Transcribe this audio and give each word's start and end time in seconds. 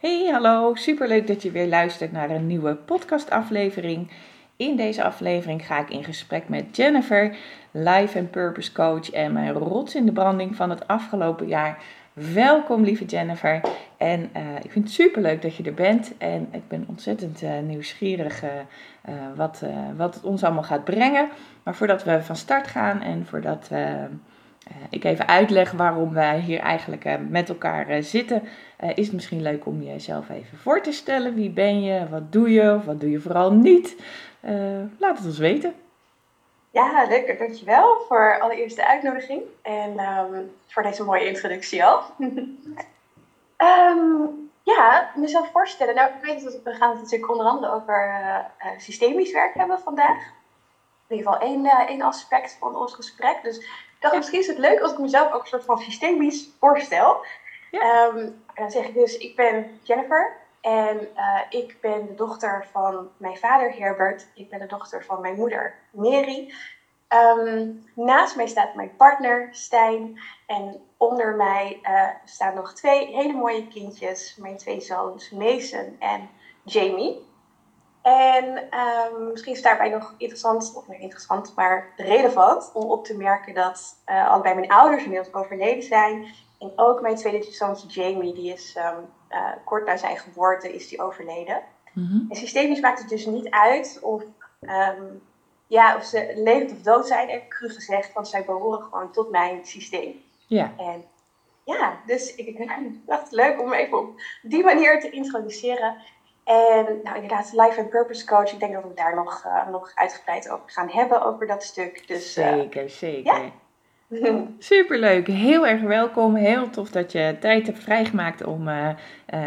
Hey, 0.00 0.28
hallo. 0.32 0.74
Superleuk 0.74 1.26
dat 1.26 1.42
je 1.42 1.50
weer 1.50 1.66
luistert 1.66 2.12
naar 2.12 2.30
een 2.30 2.46
nieuwe 2.46 2.74
podcastaflevering. 2.74 4.10
In 4.56 4.76
deze 4.76 5.04
aflevering 5.04 5.66
ga 5.66 5.80
ik 5.80 5.90
in 5.90 6.04
gesprek 6.04 6.48
met 6.48 6.76
Jennifer, 6.76 7.36
Life 7.70 8.18
and 8.18 8.30
Purpose 8.30 8.72
Coach 8.72 9.10
en 9.10 9.32
mijn 9.32 9.52
rots 9.52 9.94
in 9.94 10.04
de 10.06 10.12
branding 10.12 10.56
van 10.56 10.70
het 10.70 10.86
afgelopen 10.86 11.46
jaar. 11.46 11.82
Welkom, 12.12 12.84
lieve 12.84 13.04
Jennifer. 13.04 13.60
En 13.96 14.30
uh, 14.36 14.56
ik 14.62 14.70
vind 14.70 14.84
het 14.84 14.94
superleuk 14.94 15.42
dat 15.42 15.56
je 15.56 15.62
er 15.62 15.74
bent. 15.74 16.12
En 16.18 16.48
ik 16.52 16.68
ben 16.68 16.84
ontzettend 16.88 17.42
uh, 17.42 17.58
nieuwsgierig 17.58 18.42
uh, 18.44 18.50
wat, 19.36 19.62
wat 19.96 20.14
het 20.14 20.24
ons 20.24 20.44
allemaal 20.44 20.62
gaat 20.62 20.84
brengen. 20.84 21.28
Maar 21.62 21.74
voordat 21.74 22.04
we 22.04 22.22
van 22.22 22.36
start 22.36 22.66
gaan 22.66 23.02
en 23.02 23.26
voordat 23.26 23.68
we 23.68 24.06
ik 24.90 25.04
even 25.04 25.28
uitleg 25.28 25.70
waarom 25.70 26.12
wij 26.12 26.38
hier 26.38 26.60
eigenlijk 26.60 27.04
uh, 27.04 27.14
met 27.28 27.48
elkaar 27.48 27.90
uh, 27.90 28.02
zitten, 28.02 28.42
is 28.94 29.06
het 29.06 29.14
misschien 29.14 29.42
leuk 29.42 29.66
om 29.66 29.82
jezelf 29.82 30.28
even 30.28 30.58
voor 30.58 30.82
te 30.82 30.92
stellen. 30.92 31.34
Wie 31.34 31.50
ben 31.50 31.82
je? 31.82 32.08
Wat 32.08 32.32
doe 32.32 32.50
je? 32.52 32.80
Wat 32.84 33.00
doe 33.00 33.10
je 33.10 33.20
vooral 33.20 33.52
niet? 33.52 33.96
laat 34.98 35.18
het 35.18 35.26
ons 35.26 35.38
weten. 35.38 35.74
Ja, 36.70 37.06
leuk. 37.08 37.38
Dankjewel 37.38 38.04
voor 38.08 38.40
allereerst 38.40 38.76
de 38.76 38.86
uitnodiging 38.86 39.42
en 39.62 39.98
um, 39.98 40.52
voor 40.66 40.82
deze 40.82 41.04
mooie 41.04 41.26
introductie 41.26 41.84
al. 41.84 42.02
um, 43.58 44.50
ja, 44.72 45.10
mezelf 45.14 45.50
voorstellen. 45.50 45.94
Nou, 45.94 46.10
ik 46.10 46.24
weet 46.24 46.44
dat 46.44 46.62
we 46.64 46.74
gaan 46.74 46.90
het 46.90 47.00
natuurlijk 47.02 47.30
onder 47.30 47.46
andere 47.46 47.72
over 47.72 48.44
systemisch 48.76 49.32
werk 49.32 49.54
hebben 49.54 49.80
vandaag. 49.80 50.18
In 51.08 51.16
ieder 51.16 51.32
geval 51.32 51.48
één, 51.48 51.66
één 51.66 52.02
aspect 52.02 52.56
van 52.60 52.76
ons 52.76 52.94
gesprek. 52.94 53.38
Dus 53.42 53.66
dacht, 54.00 54.16
misschien 54.16 54.40
is 54.40 54.46
het 54.46 54.58
leuk 54.58 54.80
als 54.80 54.92
ik 54.92 54.98
mezelf 54.98 55.32
ook 55.32 55.40
een 55.40 55.46
soort 55.46 55.64
van 55.64 55.78
systemisch 55.78 56.48
voorstel. 56.58 57.24
Ja. 57.70 58.04
Um, 58.04 58.42
dan 58.54 58.70
zeg 58.70 58.86
ik 58.86 58.94
dus, 58.94 59.16
ik 59.16 59.36
ben 59.36 59.80
Jennifer 59.82 60.36
en 60.60 61.08
uh, 61.16 61.40
ik 61.48 61.76
ben 61.80 62.06
de 62.06 62.14
dochter 62.14 62.66
van 62.72 63.10
mijn 63.16 63.36
vader 63.36 63.72
Herbert. 63.72 64.26
Ik 64.34 64.50
ben 64.50 64.58
de 64.58 64.66
dochter 64.66 65.04
van 65.04 65.20
mijn 65.20 65.34
moeder 65.34 65.74
Mary. 65.90 66.54
Um, 67.38 67.86
naast 67.94 68.36
mij 68.36 68.46
staat 68.46 68.74
mijn 68.74 68.96
partner 68.96 69.48
Stijn 69.50 70.20
en 70.46 70.80
onder 70.96 71.34
mij 71.34 71.80
uh, 71.82 72.08
staan 72.24 72.54
nog 72.54 72.74
twee 72.74 73.06
hele 73.06 73.32
mooie 73.32 73.68
kindjes. 73.68 74.36
Mijn 74.36 74.56
twee 74.56 74.80
zoons 74.80 75.30
Mason 75.30 75.96
en 75.98 76.28
Jamie. 76.64 77.28
En 78.10 78.58
um, 78.78 79.30
misschien 79.30 79.52
is 79.52 79.62
daarbij 79.62 79.88
nog 79.88 80.14
interessant, 80.16 80.72
of 80.76 80.86
meer 80.88 81.00
interessant, 81.00 81.52
maar 81.56 81.92
relevant 81.96 82.70
om 82.74 82.90
op 82.90 83.04
te 83.04 83.16
merken 83.16 83.54
dat 83.54 84.02
uh, 84.06 84.30
allebei 84.30 84.54
mijn 84.54 84.70
ouders 84.70 85.02
inmiddels 85.02 85.34
overleden 85.34 85.82
zijn. 85.82 86.26
En 86.58 86.72
ook 86.76 87.00
mijn 87.00 87.16
tweede 87.16 87.52
zoontje 87.52 87.88
Jamie, 87.88 88.34
die 88.34 88.52
is 88.52 88.76
um, 88.76 89.06
uh, 89.30 89.50
kort 89.64 89.86
na 89.86 89.96
zijn 89.96 90.16
geboorte 90.16 90.74
is 90.74 90.88
die 90.88 91.02
overleden. 91.02 91.62
Mm 91.92 92.06
-hmm. 92.06 92.26
En 92.28 92.36
systemisch 92.36 92.80
maakt 92.80 92.98
het 92.98 93.08
dus 93.08 93.26
niet 93.26 93.50
uit 93.50 93.98
of, 94.02 94.22
um, 94.60 95.22
ja, 95.66 95.96
of 95.96 96.04
ze 96.04 96.32
levend 96.34 96.70
of 96.72 96.82
dood 96.82 97.06
zijn, 97.06 97.28
heb 97.28 97.42
ik 97.42 97.48
cru 97.48 97.68
gezegd, 97.68 98.12
want 98.12 98.28
zij 98.28 98.44
behoren 98.44 98.82
gewoon 98.82 99.12
tot 99.12 99.30
mijn 99.30 99.66
systeem. 99.66 100.22
Ja. 100.46 100.72
En 100.76 101.04
ja, 101.64 102.00
dus 102.06 102.34
ik, 102.34 102.46
ik 102.58 103.06
dacht 103.06 103.22
het 103.22 103.32
leuk 103.32 103.60
om 103.60 103.72
even 103.72 103.98
op 103.98 104.20
die 104.42 104.64
manier 104.64 105.00
te 105.00 105.10
introduceren. 105.10 105.96
En 106.44 107.00
nou, 107.02 107.14
inderdaad, 107.14 107.52
life 107.52 107.80
and 107.80 107.90
purpose 107.90 108.26
coach. 108.26 108.52
Ik 108.52 108.60
denk 108.60 108.72
dat 108.72 108.82
we 108.82 108.94
daar 108.94 109.14
nog, 109.14 109.44
uh, 109.46 109.68
nog 109.68 109.92
uitgebreid 109.94 110.50
over 110.50 110.70
gaan 110.70 110.88
hebben, 110.88 111.22
over 111.22 111.46
dat 111.46 111.62
stuk. 111.62 112.08
Dus, 112.08 112.38
uh, 112.38 112.52
zeker, 112.52 112.90
zeker. 112.90 113.34
Ja. 113.34 113.50
Superleuk, 114.58 115.26
heel 115.26 115.66
erg 115.66 115.82
welkom. 115.82 116.34
Heel 116.34 116.70
tof 116.70 116.90
dat 116.90 117.12
je 117.12 117.36
tijd 117.40 117.66
hebt 117.66 117.78
vrijgemaakt 117.78 118.44
om 118.44 118.68
uh, 118.68 118.88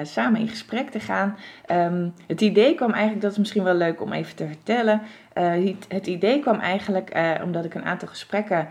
samen 0.04 0.40
in 0.40 0.48
gesprek 0.48 0.90
te 0.90 1.00
gaan. 1.00 1.38
Um, 1.72 2.14
het 2.28 2.42
idee 2.42 2.76
kwam 2.76 2.92
eigenlijk, 2.92 3.22
dat 3.22 3.32
is 3.32 3.38
misschien 3.38 3.64
wel 3.64 3.74
leuk 3.74 4.02
om 4.02 4.12
even 4.12 4.36
te 4.36 4.48
vertellen. 4.48 5.02
Het, 5.34 5.86
het, 5.88 6.08
idee 6.08 6.40
kwam 6.40 6.60
eigenlijk 6.60 7.12
omdat 7.44 7.66
ik 7.66 7.74
een 7.74 7.86
aantal 7.86 8.08
gesprekken 8.08 8.68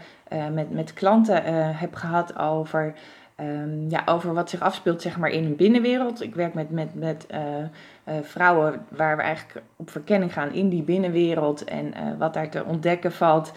met, 0.52 0.70
met 0.70 0.92
klanten 0.92 1.44
heb 1.76 1.94
gehad 1.94 2.38
over 2.38 2.94
Um, 3.42 3.90
ja, 3.90 4.02
over 4.04 4.34
wat 4.34 4.50
zich 4.50 4.60
afspeelt 4.60 5.02
zeg 5.02 5.18
maar, 5.18 5.30
in 5.30 5.44
een 5.44 5.56
binnenwereld. 5.56 6.22
Ik 6.22 6.34
werk 6.34 6.54
met, 6.54 6.70
met, 6.70 6.94
met 6.94 7.26
uh, 7.30 7.38
uh, 7.38 8.14
vrouwen 8.22 8.86
waar 8.88 9.16
we 9.16 9.22
eigenlijk 9.22 9.66
op 9.76 9.90
verkenning 9.90 10.32
gaan 10.32 10.52
in 10.52 10.68
die 10.68 10.82
binnenwereld 10.82 11.64
en 11.64 11.86
uh, 11.86 12.18
wat 12.18 12.34
daar 12.34 12.48
te 12.48 12.64
ontdekken 12.64 13.12
valt, 13.12 13.52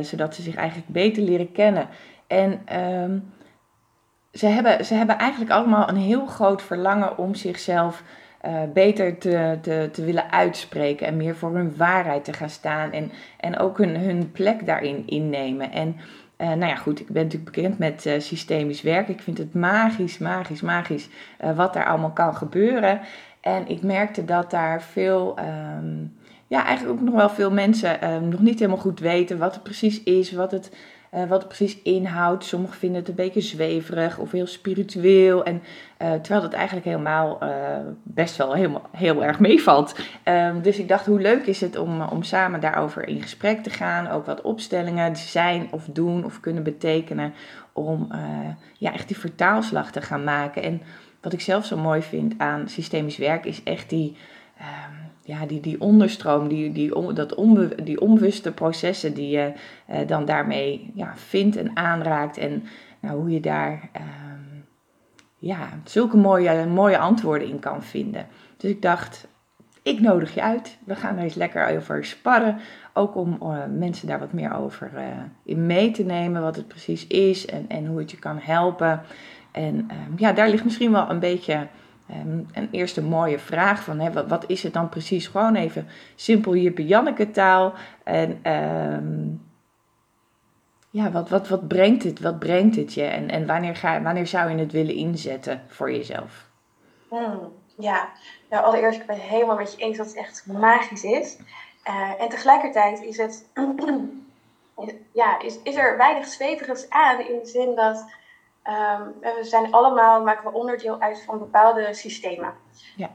zodat 0.00 0.34
ze 0.34 0.42
zich 0.42 0.54
eigenlijk 0.54 0.88
beter 0.88 1.22
leren 1.22 1.52
kennen. 1.52 1.88
En 2.26 2.78
um, 2.80 3.32
ze, 4.32 4.46
hebben, 4.46 4.84
ze 4.84 4.94
hebben 4.94 5.18
eigenlijk 5.18 5.50
allemaal 5.50 5.88
een 5.88 5.96
heel 5.96 6.26
groot 6.26 6.62
verlangen 6.62 7.18
om 7.18 7.34
zichzelf 7.34 8.02
beter 8.72 9.18
te, 9.18 9.58
te, 9.60 9.88
te 9.92 10.04
willen 10.04 10.30
uitspreken 10.32 11.06
en 11.06 11.16
meer 11.16 11.36
voor 11.36 11.54
hun 11.54 11.76
waarheid 11.76 12.24
te 12.24 12.32
gaan 12.32 12.50
staan 12.50 12.92
en, 12.92 13.12
en 13.40 13.58
ook 13.58 13.78
hun, 13.78 13.96
hun 13.96 14.32
plek 14.32 14.66
daarin 14.66 15.06
innemen. 15.06 15.72
En 15.72 15.96
uh, 16.42 16.48
nou 16.48 16.66
ja, 16.66 16.76
goed, 16.76 17.00
ik 17.00 17.08
ben 17.08 17.22
natuurlijk 17.22 17.54
bekend 17.54 17.78
met 17.78 18.06
uh, 18.06 18.12
systemisch 18.18 18.82
werk. 18.82 19.08
Ik 19.08 19.20
vind 19.20 19.38
het 19.38 19.54
magisch, 19.54 20.18
magisch, 20.18 20.60
magisch 20.60 21.08
uh, 21.44 21.56
wat 21.56 21.72
daar 21.72 21.86
allemaal 21.86 22.10
kan 22.10 22.34
gebeuren. 22.34 23.00
En 23.40 23.68
ik 23.68 23.82
merkte 23.82 24.24
dat 24.24 24.50
daar 24.50 24.82
veel, 24.82 25.38
um, 25.78 26.16
ja, 26.46 26.64
eigenlijk 26.64 27.00
ook 27.00 27.06
nog 27.06 27.14
wel 27.14 27.30
veel 27.30 27.50
mensen 27.50 28.12
um, 28.12 28.28
nog 28.28 28.40
niet 28.40 28.58
helemaal 28.58 28.80
goed 28.80 29.00
weten 29.00 29.38
wat 29.38 29.54
het 29.54 29.62
precies 29.62 30.02
is, 30.02 30.32
wat 30.32 30.50
het, 30.50 30.76
uh, 31.14 31.24
wat 31.24 31.38
het 31.38 31.48
precies 31.48 31.82
inhoudt. 31.82 32.44
Sommigen 32.44 32.76
vinden 32.76 33.00
het 33.00 33.08
een 33.08 33.14
beetje 33.14 33.40
zweverig 33.40 34.18
of 34.18 34.30
heel 34.30 34.46
spiritueel. 34.46 35.44
En, 35.44 35.62
uh, 36.02 36.12
terwijl 36.12 36.42
het 36.42 36.52
eigenlijk 36.52 36.86
helemaal 36.86 37.38
uh, 37.42 37.48
best 38.02 38.36
wel 38.36 38.52
helemaal, 38.52 38.88
heel 38.90 39.24
erg 39.24 39.38
meevalt. 39.38 39.94
Um, 40.24 40.62
dus 40.62 40.78
ik 40.78 40.88
dacht, 40.88 41.06
hoe 41.06 41.20
leuk 41.20 41.46
is 41.46 41.60
het 41.60 41.76
om, 41.76 42.00
om 42.00 42.22
samen 42.22 42.60
daarover 42.60 43.08
in 43.08 43.22
gesprek 43.22 43.62
te 43.62 43.70
gaan. 43.70 44.08
Ook 44.08 44.26
wat 44.26 44.40
opstellingen 44.40 45.16
zijn 45.16 45.68
of 45.70 45.84
doen 45.92 46.24
of 46.24 46.40
kunnen 46.40 46.62
betekenen. 46.62 47.32
Om 47.72 48.08
ja, 48.78 48.92
echt 48.92 49.08
die 49.08 49.18
vertaalslag 49.18 49.90
te 49.90 50.02
gaan 50.02 50.24
maken. 50.24 50.62
En 50.62 50.82
wat 51.20 51.32
ik 51.32 51.40
zelf 51.40 51.64
zo 51.64 51.76
mooi 51.76 52.02
vind 52.02 52.34
aan 52.38 52.68
systemisch 52.68 53.16
werk 53.16 53.44
is 53.44 53.62
echt 53.62 53.88
die, 53.88 54.16
um, 54.58 55.01
ja, 55.24 55.46
die, 55.46 55.60
die 55.60 55.80
onderstroom, 55.80 56.48
die, 56.48 56.72
die, 56.72 57.12
dat 57.12 57.34
onbe, 57.34 57.82
die 57.82 58.00
onbewuste 58.00 58.52
processen 58.52 59.14
die 59.14 59.28
je 59.30 59.52
uh, 59.90 59.96
dan 60.06 60.24
daarmee 60.24 60.90
ja, 60.94 61.12
vindt 61.16 61.56
en 61.56 61.76
aanraakt. 61.76 62.38
En 62.38 62.64
nou, 63.00 63.20
hoe 63.20 63.30
je 63.30 63.40
daar 63.40 63.90
um, 63.96 64.64
ja, 65.38 65.68
zulke 65.84 66.16
mooie, 66.16 66.66
mooie 66.66 66.98
antwoorden 66.98 67.48
in 67.48 67.58
kan 67.58 67.82
vinden. 67.82 68.26
Dus 68.56 68.70
ik 68.70 68.82
dacht, 68.82 69.26
ik 69.82 70.00
nodig 70.00 70.34
je 70.34 70.42
uit. 70.42 70.78
We 70.84 70.94
gaan 70.94 71.16
er 71.16 71.22
eens 71.22 71.34
lekker 71.34 71.76
over 71.76 72.04
sparren. 72.04 72.58
Ook 72.92 73.16
om 73.16 73.38
uh, 73.42 73.58
mensen 73.78 74.06
daar 74.06 74.18
wat 74.18 74.32
meer 74.32 74.54
over 74.56 74.90
uh, 74.94 75.02
in 75.44 75.66
mee 75.66 75.90
te 75.90 76.02
nemen. 76.02 76.42
Wat 76.42 76.56
het 76.56 76.68
precies 76.68 77.06
is 77.06 77.46
en, 77.46 77.64
en 77.68 77.86
hoe 77.86 77.98
het 77.98 78.10
je 78.10 78.18
kan 78.18 78.38
helpen. 78.40 79.00
En 79.52 79.74
um, 79.74 80.14
ja, 80.16 80.32
daar 80.32 80.48
ligt 80.48 80.64
misschien 80.64 80.92
wel 80.92 81.10
een 81.10 81.18
beetje 81.18 81.66
um, 82.20 82.46
een 82.52 82.68
eerste 82.70 83.02
mooie 83.02 83.38
vraag 83.38 83.82
van, 83.82 84.28
wat, 84.28 84.44
is 84.46 84.62
het 84.62 84.72
dan 84.72 84.88
precies? 84.88 85.26
Gewoon 85.26 85.54
even 85.54 85.88
simpel 86.14 86.56
Jippe 86.56 86.86
Janneke 86.86 87.30
taal. 87.30 87.74
En 88.04 88.52
um, 88.52 89.42
ja, 90.90 91.10
wat, 91.10 91.28
wat, 91.28 91.48
wat 91.48 91.68
brengt 91.68 92.02
het? 92.02 92.20
Wat 92.20 92.38
brengt 92.38 92.76
het 92.76 92.94
je? 92.94 93.04
En, 93.04 93.30
en 93.30 93.46
wanneer, 93.46 93.76
ga, 93.76 94.02
wanneer 94.02 94.26
zou 94.26 94.50
je 94.50 94.56
het 94.56 94.72
willen 94.72 94.94
inzetten 94.94 95.62
voor 95.68 95.92
jezelf? 95.92 96.48
Hmm, 97.08 97.52
ja, 97.78 98.08
nou 98.50 98.64
allereerst 98.64 99.00
ik 99.00 99.06
ben 99.06 99.16
het 99.16 99.24
helemaal 99.24 99.56
met 99.56 99.72
je 99.72 99.84
eens 99.84 99.96
dat 99.96 100.06
het 100.06 100.16
echt 100.16 100.46
magisch 100.46 101.04
is. 101.04 101.38
Uh, 101.88 102.20
en 102.20 102.28
tegelijkertijd 102.28 103.02
is 103.02 103.16
het, 103.16 103.48
ja, 105.12 105.40
is, 105.40 105.62
is 105.62 105.76
er 105.76 105.96
weinig 105.96 106.26
zweverigs 106.26 106.90
aan 106.90 107.20
in 107.20 107.38
de 107.38 107.46
zin 107.46 107.74
dat 107.74 108.04
Um, 108.68 109.14
we 109.20 109.44
zijn 109.44 109.72
allemaal, 109.72 110.22
maken 110.22 110.44
we 110.44 110.58
onderdeel 110.58 111.00
uit 111.00 111.24
van 111.24 111.38
bepaalde 111.38 111.94
systemen. 111.94 112.54
Ja. 112.96 113.10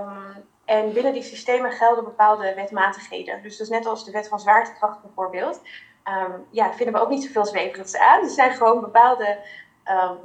Um, 0.00 0.44
en 0.64 0.92
binnen 0.92 1.12
die 1.12 1.22
systemen 1.22 1.72
gelden 1.72 2.04
bepaalde 2.04 2.54
wetmatigheden. 2.54 3.42
Dus, 3.42 3.56
dus 3.56 3.68
net 3.68 3.86
als 3.86 4.04
de 4.04 4.10
wet 4.10 4.28
van 4.28 4.40
zwaartekracht 4.40 5.02
bijvoorbeeld, 5.02 5.60
um, 6.04 6.46
ja, 6.50 6.72
vinden 6.72 6.94
we 6.94 7.00
ook 7.00 7.08
niet 7.08 7.24
zoveel 7.24 7.46
zweverigs 7.46 7.96
aan. 7.96 8.22
Er 8.22 8.28
zijn 8.28 8.52
gewoon 8.52 8.80
bepaalde 8.80 9.38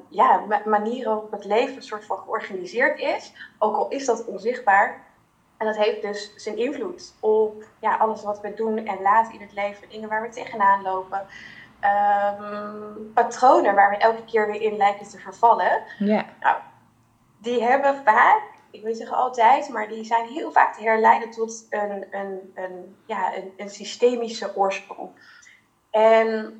ja, 0.09 0.41
manieren 0.65 1.11
waarop 1.11 1.31
het 1.31 1.45
leven 1.45 1.75
een 1.75 1.81
soort 1.81 2.05
van 2.05 2.17
georganiseerd 2.17 2.99
is. 2.99 3.33
Ook 3.59 3.75
al 3.75 3.87
is 3.89 4.05
dat 4.05 4.25
onzichtbaar. 4.25 5.03
En 5.57 5.65
dat 5.65 5.75
heeft 5.75 6.01
dus 6.01 6.35
zijn 6.35 6.57
invloed 6.57 7.13
op 7.19 7.63
ja, 7.79 7.95
alles 7.95 8.23
wat 8.23 8.41
we 8.41 8.53
doen 8.53 8.77
en 8.77 9.01
laten 9.01 9.33
in 9.33 9.41
het 9.41 9.53
leven. 9.53 9.89
Dingen 9.89 10.09
waar 10.09 10.21
we 10.21 10.29
tegenaan 10.29 10.81
lopen 10.81 11.27
um, 11.85 13.11
patronen 13.13 13.75
waar 13.75 13.89
we 13.89 13.97
elke 13.97 14.23
keer 14.23 14.47
weer 14.47 14.61
in 14.61 14.77
lijken 14.77 15.09
te 15.09 15.19
vervallen. 15.19 15.83
Ja. 15.99 16.25
Nou, 16.39 16.57
die 17.37 17.63
hebben 17.63 18.01
vaak, 18.03 18.41
ik 18.71 18.83
weet 18.83 18.97
zeggen 18.97 19.17
altijd, 19.17 19.69
maar 19.69 19.87
die 19.87 20.03
zijn 20.03 20.25
heel 20.25 20.51
vaak 20.51 20.75
te 20.75 20.83
herleiden 20.83 21.31
tot 21.31 21.65
een, 21.69 22.05
een, 22.11 22.51
een, 22.55 22.95
ja, 23.05 23.35
een, 23.35 23.53
een 23.57 23.69
systemische 23.69 24.55
oorsprong. 24.55 25.09
En 25.91 26.59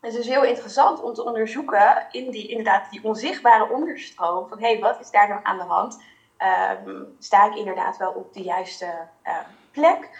het 0.00 0.14
is 0.14 0.26
heel 0.26 0.44
interessant 0.44 1.02
om 1.02 1.14
te 1.14 1.24
onderzoeken 1.24 2.06
in 2.10 2.30
die, 2.30 2.48
inderdaad, 2.48 2.90
die 2.90 3.04
onzichtbare 3.04 3.70
onderstroom 3.70 4.48
van 4.48 4.58
hé, 4.58 4.72
hey, 4.72 4.80
wat 4.80 5.00
is 5.00 5.10
daar 5.10 5.28
nou 5.28 5.40
aan 5.42 5.58
de 5.58 5.64
hand? 5.64 5.98
ehm, 6.36 7.02
sta 7.18 7.46
ik 7.46 7.54
inderdaad 7.54 7.96
wel 7.96 8.10
op 8.10 8.32
de 8.32 8.42
juiste 8.42 8.86
uh, 9.26 9.36
plek. 9.70 10.10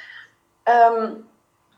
Um, 0.64 1.28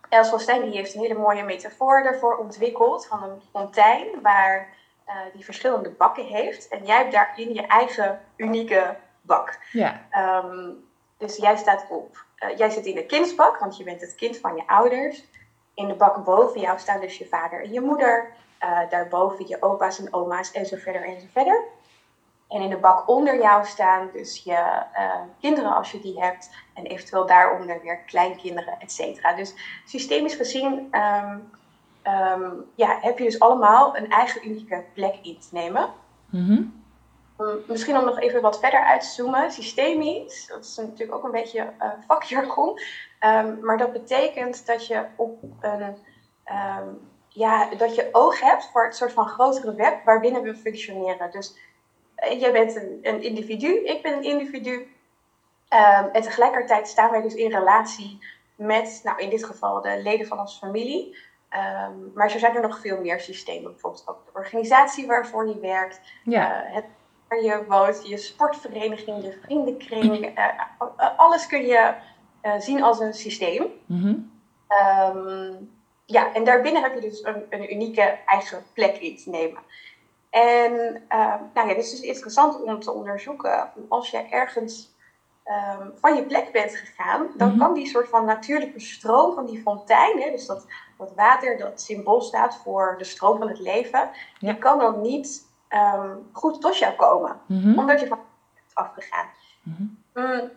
Els 0.08 0.28
van 0.28 0.40
Stijn 0.40 0.62
die 0.62 0.76
heeft 0.76 0.94
een 0.94 1.00
hele 1.00 1.18
mooie 1.18 1.42
metafoor 1.42 2.02
daarvoor 2.02 2.36
ontwikkeld 2.36 3.06
van 3.06 3.22
een 3.22 3.42
fontein 3.52 4.06
waar 4.22 4.68
uh, 5.08 5.14
die 5.32 5.44
verschillende 5.44 5.90
bakken 5.90 6.24
heeft. 6.24 6.68
En 6.68 6.84
jij 6.84 6.96
hebt 6.96 7.12
daarin 7.12 7.54
je 7.54 7.66
eigen 7.66 8.20
unieke 8.36 8.96
bak. 9.20 9.58
Ja. 9.72 10.00
Um, 10.44 10.84
dus 11.16 11.36
jij 11.36 11.56
staat 11.56 11.86
op, 11.88 12.24
uh, 12.38 12.56
jij 12.56 12.70
zit 12.70 12.86
in 12.86 12.94
de 12.94 13.06
kindsbak, 13.06 13.58
want 13.58 13.76
je 13.76 13.84
bent 13.84 14.00
het 14.00 14.14
kind 14.14 14.38
van 14.38 14.56
je 14.56 14.66
ouders. 14.66 15.24
In 15.74 15.88
de 15.88 15.94
bak 15.94 16.24
boven 16.24 16.60
jou 16.60 16.78
staan 16.78 17.00
dus 17.00 17.18
je 17.18 17.26
vader 17.26 17.62
en 17.62 17.72
je 17.72 17.80
moeder. 17.80 18.32
Uh, 18.64 18.90
daarboven 18.90 19.48
je 19.48 19.62
opa's 19.62 19.98
en 19.98 20.14
oma's 20.14 20.52
en 20.52 20.66
zo 20.66 20.76
verder 20.76 21.04
en 21.04 21.20
zo 21.20 21.26
verder. 21.32 21.64
En 22.48 22.60
in 22.60 22.70
de 22.70 22.76
bak 22.76 23.08
onder 23.08 23.40
jou 23.40 23.64
staan 23.64 24.08
dus 24.12 24.43
je 24.44 24.82
uh, 24.98 25.20
kinderen 25.40 25.76
als 25.76 25.93
je 25.93 26.00
die 26.00 26.20
hebt. 26.20 26.50
En 26.75 26.84
eventueel 26.84 27.26
daaronder 27.26 27.81
weer 27.82 27.98
kleinkinderen, 27.98 28.76
et 28.81 28.93
cetera. 28.93 29.32
Dus 29.32 29.54
systemisch 29.84 30.34
gezien 30.34 30.94
um, 30.94 31.50
um, 32.12 32.64
ja, 32.75 32.98
heb 33.00 33.19
je 33.19 33.25
dus 33.25 33.40
allemaal 33.40 33.96
een 33.96 34.10
eigen 34.10 34.48
unieke 34.48 34.84
plek 34.94 35.14
in 35.22 35.38
te 35.38 35.48
nemen. 35.50 35.90
Mm 36.31 36.46
-hmm. 36.46 36.84
misschien 37.66 37.98
om 37.98 38.04
nog 38.04 38.20
even 38.20 38.40
wat 38.40 38.60
verder 38.60 38.84
uit 38.84 39.00
te 39.00 39.08
zoomen. 39.08 39.50
Systemisch, 39.50 40.46
dat 40.46 40.64
is 40.64 40.76
natuurlijk 40.76 41.14
ook 41.14 41.25
een 41.25 41.31
beetje 41.31 41.72
uh, 41.82 41.88
vakjargon. 42.06 42.81
Um, 43.20 43.58
maar 43.62 43.78
dat 43.78 43.92
betekent 43.92 44.66
dat 44.66 44.87
je 44.87 45.04
op 45.16 45.42
een 45.60 45.96
ja, 47.28 47.69
dat 47.75 47.94
je 47.94 48.08
oog 48.12 48.40
hebt 48.40 48.69
voor 48.72 48.84
het 48.84 48.96
soort 48.96 49.12
van 49.12 49.26
grotere 49.26 49.75
web 49.75 50.04
waarbinnen 50.04 50.42
we 50.42 50.54
functioneren. 50.54 51.31
Dus 51.31 51.56
jij 52.38 52.52
bent 52.52 52.76
een, 52.76 52.98
een, 53.02 53.22
individu, 53.22 53.84
ik 53.84 54.02
ben 54.02 54.12
een 54.12 54.22
individu. 54.22 54.72
Um, 54.72 56.10
en 56.12 56.22
tegelijkertijd 56.22 56.88
staan 56.88 57.10
wij 57.10 57.22
dus 57.22 57.34
in 57.34 57.50
relatie 57.50 58.18
met, 58.54 59.00
nou 59.04 59.18
in 59.18 59.30
dit 59.30 59.44
geval, 59.44 59.80
de 59.80 60.00
leden 60.02 60.26
van 60.26 60.40
onze 60.40 60.58
familie. 60.58 61.16
Um, 61.88 62.12
maar 62.14 62.30
zo 62.30 62.38
zijn 62.38 62.54
er 62.54 62.62
nog 62.62 62.80
veel 62.80 63.00
meer 63.00 63.20
systemen. 63.20 63.70
Bijvoorbeeld 63.70 64.08
ook 64.08 64.24
de 64.24 64.38
organisatie 64.38 65.06
waarvoor 65.06 65.48
je 65.48 65.58
werkt, 65.60 66.00
ja. 66.24 66.66
uh, 66.66 66.74
het 66.74 66.84
waar 67.28 67.42
je 67.42 67.64
woont, 67.68 68.08
je 68.08 68.16
sportvereniging, 68.16 69.24
je 69.24 69.38
vriendenkring. 69.42 70.38
Uh, 70.38 71.18
alles 71.18 71.46
kun 71.46 71.66
je 71.66 71.94
zien 72.58 72.82
als 72.82 73.00
een 73.00 73.14
systeem. 73.14 73.66
Mm 73.86 74.00
-hmm. 74.00 74.30
um, 75.16 75.70
ja, 76.04 76.34
en 76.34 76.44
daarbinnen 76.44 76.82
heb 76.82 76.94
je 76.94 77.00
dus 77.00 77.24
een, 77.24 77.46
een 77.50 77.72
unieke 77.72 78.18
eigen 78.26 78.62
plek 78.72 78.96
in 78.96 79.16
te 79.16 79.30
nemen. 79.30 79.62
En 80.36 80.72
uh, 81.08 81.34
nou 81.54 81.68
ja, 81.68 81.74
het 81.74 81.84
is 81.84 81.90
dus 81.90 82.00
interessant 82.00 82.62
om 82.62 82.80
te 82.80 82.92
onderzoeken 82.92 83.70
als 83.88 84.10
je 84.10 84.28
ergens 84.30 84.94
um, 85.46 85.92
van 86.00 86.14
je 86.14 86.22
plek 86.26 86.52
bent 86.52 86.76
gegaan, 86.76 87.26
dan 87.36 87.52
mm 87.52 87.58
kan 87.58 87.74
die 87.74 87.86
soort 87.86 88.08
van 88.08 88.24
natuurlijke 88.24 88.80
stroom 88.80 89.34
van 89.34 89.46
die 89.46 89.62
fontein, 89.62 90.20
hè, 90.20 90.30
dus 90.30 90.46
dat, 90.46 90.66
dat 90.98 91.14
water 91.14 91.58
dat 91.58 91.80
symbool 91.80 92.20
staat 92.20 92.56
voor 92.56 92.94
de 92.98 93.04
stroom 93.04 93.38
van 93.38 93.48
het 93.48 93.58
leven, 93.58 94.10
ja. 94.38 94.52
die 94.52 94.58
kan 94.58 94.78
dan 94.78 95.00
niet 95.00 95.46
um, 95.70 96.28
goed 96.32 96.60
tot 96.60 96.78
jou 96.78 96.94
komen, 96.94 97.40
mm 97.46 97.62
-hmm. 97.62 97.78
omdat 97.78 98.00
je 98.00 98.06
van 98.06 98.18
bent 98.54 98.74
afgegaan. 98.74 99.26
Mm 99.62 99.74
-hmm. 99.76 100.22
mm, 100.24 100.50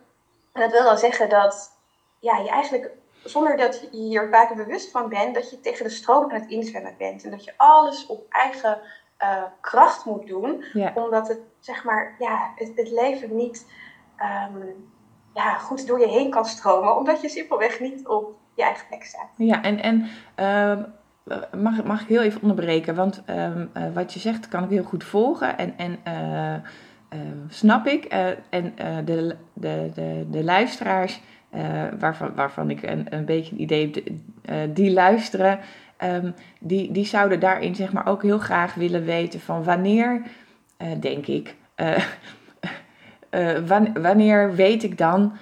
en 0.52 0.60
dat 0.60 0.70
wil 0.70 0.84
dan 0.84 0.98
zeggen 0.98 1.28
dat 1.28 1.76
ja, 2.18 2.36
je 2.36 2.48
eigenlijk 2.48 2.90
zonder 3.24 3.56
dat 3.56 3.80
je 3.80 3.88
hier 3.90 4.28
vaak 4.30 4.54
bewust 4.54 4.90
van 4.90 5.08
bent, 5.08 5.34
dat 5.34 5.50
je 5.50 5.60
tegen 5.60 5.84
de 5.84 5.90
stroom 5.90 6.22
aan 6.22 6.40
het 6.40 6.50
inzwemmen 6.50 6.94
bent. 6.98 7.24
En 7.24 7.30
dat 7.30 7.44
je 7.44 7.54
alles 7.56 8.06
op 8.06 8.26
eigen 8.28 8.80
uh, 9.22 9.42
kracht 9.60 10.04
moet 10.04 10.26
doen. 10.26 10.64
Ja. 10.72 10.92
Omdat 10.94 11.28
het, 11.28 11.40
zeg 11.58 11.84
maar, 11.84 12.14
ja, 12.18 12.52
het, 12.54 12.72
het 12.74 12.90
leven 12.90 13.36
niet 13.36 13.72
um, 14.52 14.88
ja, 15.34 15.58
goed 15.58 15.86
door 15.86 16.00
je 16.00 16.08
heen 16.08 16.30
kan 16.30 16.44
stromen. 16.44 16.96
Omdat 16.96 17.20
je 17.20 17.28
simpelweg 17.28 17.80
niet 17.80 18.08
op 18.08 18.38
je 18.54 18.62
eigen 18.62 18.86
plek 18.86 19.04
staat. 19.04 19.28
Ja, 19.36 19.62
en, 19.62 19.82
en 19.82 20.06
uh, 20.36 20.84
mag, 21.62 21.84
mag 21.84 22.00
ik 22.00 22.08
heel 22.08 22.22
even 22.22 22.42
onderbreken? 22.42 22.94
Want 22.94 23.22
uh, 23.26 23.50
wat 23.94 24.12
je 24.12 24.18
zegt 24.18 24.48
kan 24.48 24.64
ik 24.64 24.70
heel 24.70 24.84
goed 24.84 25.04
volgen. 25.04 25.58
En, 25.58 25.74
en 25.76 25.98
snap 27.48 27.86
ik. 27.86 28.04
en 28.50 28.74
de, 29.04 29.36
de, 29.52 29.90
de, 29.94 30.26
de 30.30 30.44
luisteraars 30.44 31.20
waarvan, 31.98 32.34
waarvan 32.34 32.70
ik 32.70 32.82
een, 32.82 33.06
een 33.14 33.24
beetje 33.24 33.52
een 33.52 33.60
idee 33.60 33.90
heb, 34.42 34.74
die 34.74 34.92
luisteren, 34.92 35.60
um, 36.02 36.34
die, 36.60 36.92
die 36.92 37.06
zouden 37.06 37.40
daarin 37.40 37.74
zeg 37.74 37.92
maar 37.92 38.06
ook 38.06 38.22
heel 38.22 38.38
graag 38.38 38.74
willen 38.74 39.04
weten 39.04 39.40
van 39.40 39.64
wanneer, 39.64 40.22
uh, 40.78 40.88
denk 41.00 41.26
ik, 41.26 41.54
wanneer 44.02 44.54
weet 44.54 44.82
ik 44.82 44.98
dan 44.98 45.32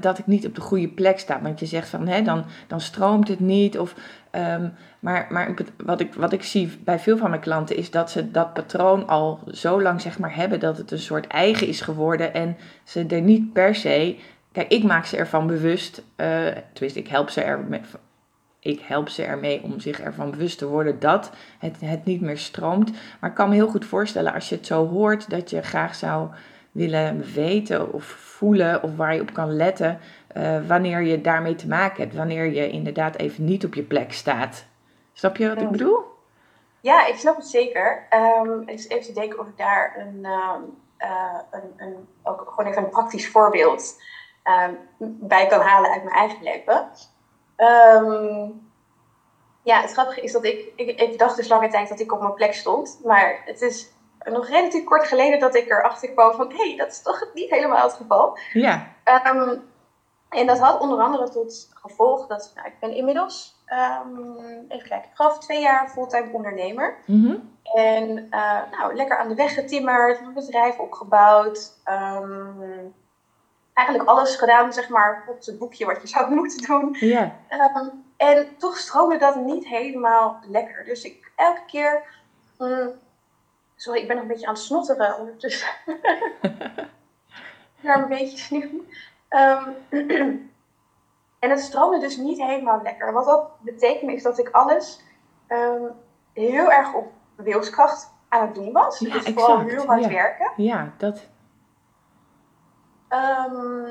dat 0.00 0.18
ik 0.18 0.26
niet 0.26 0.46
op 0.46 0.54
de 0.54 0.60
goede 0.60 0.88
plek 0.88 1.18
sta? 1.18 1.40
Want 1.42 1.60
je 1.60 1.66
zegt 1.66 1.88
van, 1.88 2.08
hè, 2.08 2.22
dan, 2.22 2.44
dan 2.66 2.80
stroomt 2.80 3.28
het 3.28 3.40
niet 3.40 3.78
of... 3.78 3.94
Um, 4.34 4.72
maar 5.00 5.26
maar 5.30 5.54
wat, 5.76 6.00
ik, 6.00 6.14
wat 6.14 6.32
ik 6.32 6.42
zie 6.42 6.78
bij 6.84 6.98
veel 6.98 7.16
van 7.16 7.30
mijn 7.30 7.42
klanten 7.42 7.76
is 7.76 7.90
dat 7.90 8.10
ze 8.10 8.30
dat 8.30 8.52
patroon 8.52 9.08
al 9.08 9.40
zo 9.50 9.82
lang 9.82 10.00
zeg 10.00 10.18
maar, 10.18 10.34
hebben 10.34 10.60
dat 10.60 10.76
het 10.76 10.90
een 10.90 10.98
soort 10.98 11.26
eigen 11.26 11.66
is 11.66 11.80
geworden 11.80 12.34
en 12.34 12.56
ze 12.84 13.06
er 13.06 13.20
niet 13.20 13.52
per 13.52 13.74
se 13.74 14.16
Kijk, 14.52 14.68
ik 14.68 14.82
maak 14.82 15.04
ze 15.04 15.16
ervan 15.16 15.46
bewust, 15.46 15.98
uh, 16.16 16.46
tenminste, 16.72 16.98
ik 16.98 17.08
help 17.08 17.30
ze 17.30 17.40
er 17.40 17.64
ik 18.62 18.80
help 18.80 19.08
ze 19.08 19.24
ermee 19.24 19.62
om 19.62 19.80
zich 19.80 20.00
ervan 20.00 20.30
bewust 20.30 20.58
te 20.58 20.68
worden 20.68 21.00
dat 21.00 21.30
het, 21.58 21.76
het 21.80 22.04
niet 22.04 22.20
meer 22.20 22.38
stroomt. 22.38 22.90
Maar 23.20 23.30
ik 23.30 23.36
kan 23.36 23.48
me 23.48 23.54
heel 23.54 23.68
goed 23.68 23.84
voorstellen 23.84 24.32
als 24.32 24.48
je 24.48 24.54
het 24.54 24.66
zo 24.66 24.88
hoort 24.88 25.30
dat 25.30 25.50
je 25.50 25.62
graag 25.62 25.94
zou 25.94 26.28
willen 26.72 27.32
weten 27.34 27.92
of 27.92 28.04
voelen 28.04 28.82
of 28.82 28.96
waar 28.96 29.14
je 29.14 29.20
op 29.20 29.32
kan 29.32 29.56
letten 29.56 29.98
uh, 30.36 30.66
wanneer 30.66 31.00
je 31.00 31.20
daarmee 31.20 31.54
te 31.54 31.68
maken 31.68 32.02
hebt. 32.02 32.14
Wanneer 32.16 32.44
je 32.44 32.70
inderdaad 32.70 33.16
even 33.16 33.44
niet 33.44 33.64
op 33.64 33.74
je 33.74 33.82
plek 33.82 34.12
staat. 34.12 34.64
Snap 35.12 35.36
je 35.36 35.48
wat 35.48 35.60
ik 35.60 35.70
bedoel? 35.70 36.04
Ja, 36.80 37.06
ik 37.06 37.16
snap 37.16 37.36
het 37.36 37.46
zeker. 37.46 38.06
Um, 38.44 38.62
eens 38.66 38.88
even 38.88 39.06
te 39.06 39.12
denken 39.12 39.38
of 39.38 39.46
ik 39.46 39.56
daar 39.56 39.96
een, 39.98 40.24
um, 40.24 40.76
uh, 40.98 41.38
een, 41.50 41.72
een, 41.76 42.08
ook 42.22 42.52
gewoon 42.54 42.70
even 42.70 42.84
een 42.84 42.90
praktisch 42.90 43.30
voorbeeld 43.30 44.02
um, 44.44 44.78
bij 45.28 45.46
kan 45.46 45.60
halen 45.60 45.90
uit 45.90 46.04
mijn 46.04 46.16
eigen 46.16 46.42
leven. 46.42 46.88
Um, 47.62 48.70
ja, 49.62 49.80
het 49.80 49.92
grappige 49.92 50.20
is 50.20 50.32
dat 50.32 50.44
ik, 50.44 50.72
ik, 50.76 51.00
ik 51.00 51.18
dacht 51.18 51.36
dus 51.36 51.48
lange 51.48 51.68
tijd 51.68 51.88
dat 51.88 52.00
ik 52.00 52.12
op 52.12 52.20
mijn 52.20 52.34
plek 52.34 52.54
stond. 52.54 53.00
Maar 53.04 53.42
het 53.44 53.62
is 53.62 53.90
nog 54.24 54.48
relatief 54.48 54.84
kort 54.84 55.06
geleden 55.06 55.40
dat 55.40 55.54
ik 55.54 55.70
erachter 55.70 56.10
kwam 56.10 56.34
van... 56.34 56.50
hé, 56.50 56.56
hey, 56.56 56.76
dat 56.76 56.90
is 56.90 57.02
toch 57.02 57.28
niet 57.34 57.50
helemaal 57.50 57.82
het 57.82 57.92
geval. 57.92 58.38
Ja. 58.52 58.86
Um, 59.24 59.70
en 60.28 60.46
dat 60.46 60.58
had 60.58 60.80
onder 60.80 60.98
andere 60.98 61.30
tot 61.30 61.70
gevolg 61.74 62.26
dat... 62.26 62.52
Nou, 62.54 62.66
ik 62.66 62.78
ben 62.80 62.94
inmiddels, 62.94 63.64
um, 64.06 64.66
even 64.68 64.88
kijken, 64.88 65.08
ik 65.10 65.16
geloof 65.16 65.38
twee 65.38 65.60
jaar 65.60 65.88
fulltime 65.88 66.32
ondernemer. 66.32 66.96
Mm 67.06 67.24
-hmm. 67.24 67.50
En 67.74 68.08
uh, 68.30 68.60
nou, 68.70 68.94
lekker 68.94 69.18
aan 69.18 69.28
de 69.28 69.34
weg 69.34 69.54
getimmerd, 69.54 70.20
een 70.20 70.34
bedrijf 70.34 70.78
opgebouwd... 70.78 71.72
Um, 72.20 72.94
eigenlijk 73.72 74.08
alles 74.08 74.36
gedaan, 74.36 74.72
zeg 74.72 74.88
maar, 74.88 75.22
volgens 75.24 75.46
het 75.46 75.58
boekje 75.58 75.86
wat 75.86 76.02
je 76.02 76.08
zou 76.08 76.30
moeten 76.34 76.66
doen. 76.66 76.96
Ja. 77.00 77.36
Um, 77.76 78.04
en 78.16 78.56
toch 78.56 78.76
stroomde 78.76 79.16
dat 79.16 79.36
niet 79.36 79.66
helemaal 79.66 80.38
lekker. 80.48 80.84
Dus 80.84 81.04
ik 81.04 81.32
elke 81.36 81.64
keer. 81.66 82.02
Um, 82.58 82.90
sorry, 83.76 84.00
ik 84.00 84.06
ben 84.06 84.16
nog 84.16 84.24
een 84.24 84.32
beetje 84.32 84.46
aan 84.46 84.54
het 84.54 84.62
snotteren 84.62 85.18
ondertussen. 85.18 85.68
Daar 87.80 88.02
een 88.02 88.08
beetje 88.08 88.38
sneeuw. 88.38 88.84
Um, 89.30 89.74
en 91.42 91.50
het 91.50 91.60
stroomde 91.60 91.98
dus 91.98 92.16
niet 92.16 92.38
helemaal 92.38 92.82
lekker. 92.82 93.12
Wat 93.12 93.24
dat 93.24 93.50
betekent 93.60 94.10
is 94.10 94.22
dat 94.22 94.38
ik 94.38 94.48
alles 94.50 95.00
heel 96.32 96.70
erg 96.70 96.94
op 96.94 97.12
wilskracht 97.34 98.10
aan 98.28 98.46
het 98.46 98.54
doen 98.54 98.72
was. 98.72 98.98
Ja, 98.98 99.12
dus 99.12 99.32
vooral 99.34 99.60
heel 99.60 99.86
hard 99.86 100.06
werken. 100.06 100.52
Ja, 100.56 100.92
dat 100.96 101.28
Um, 103.12 103.86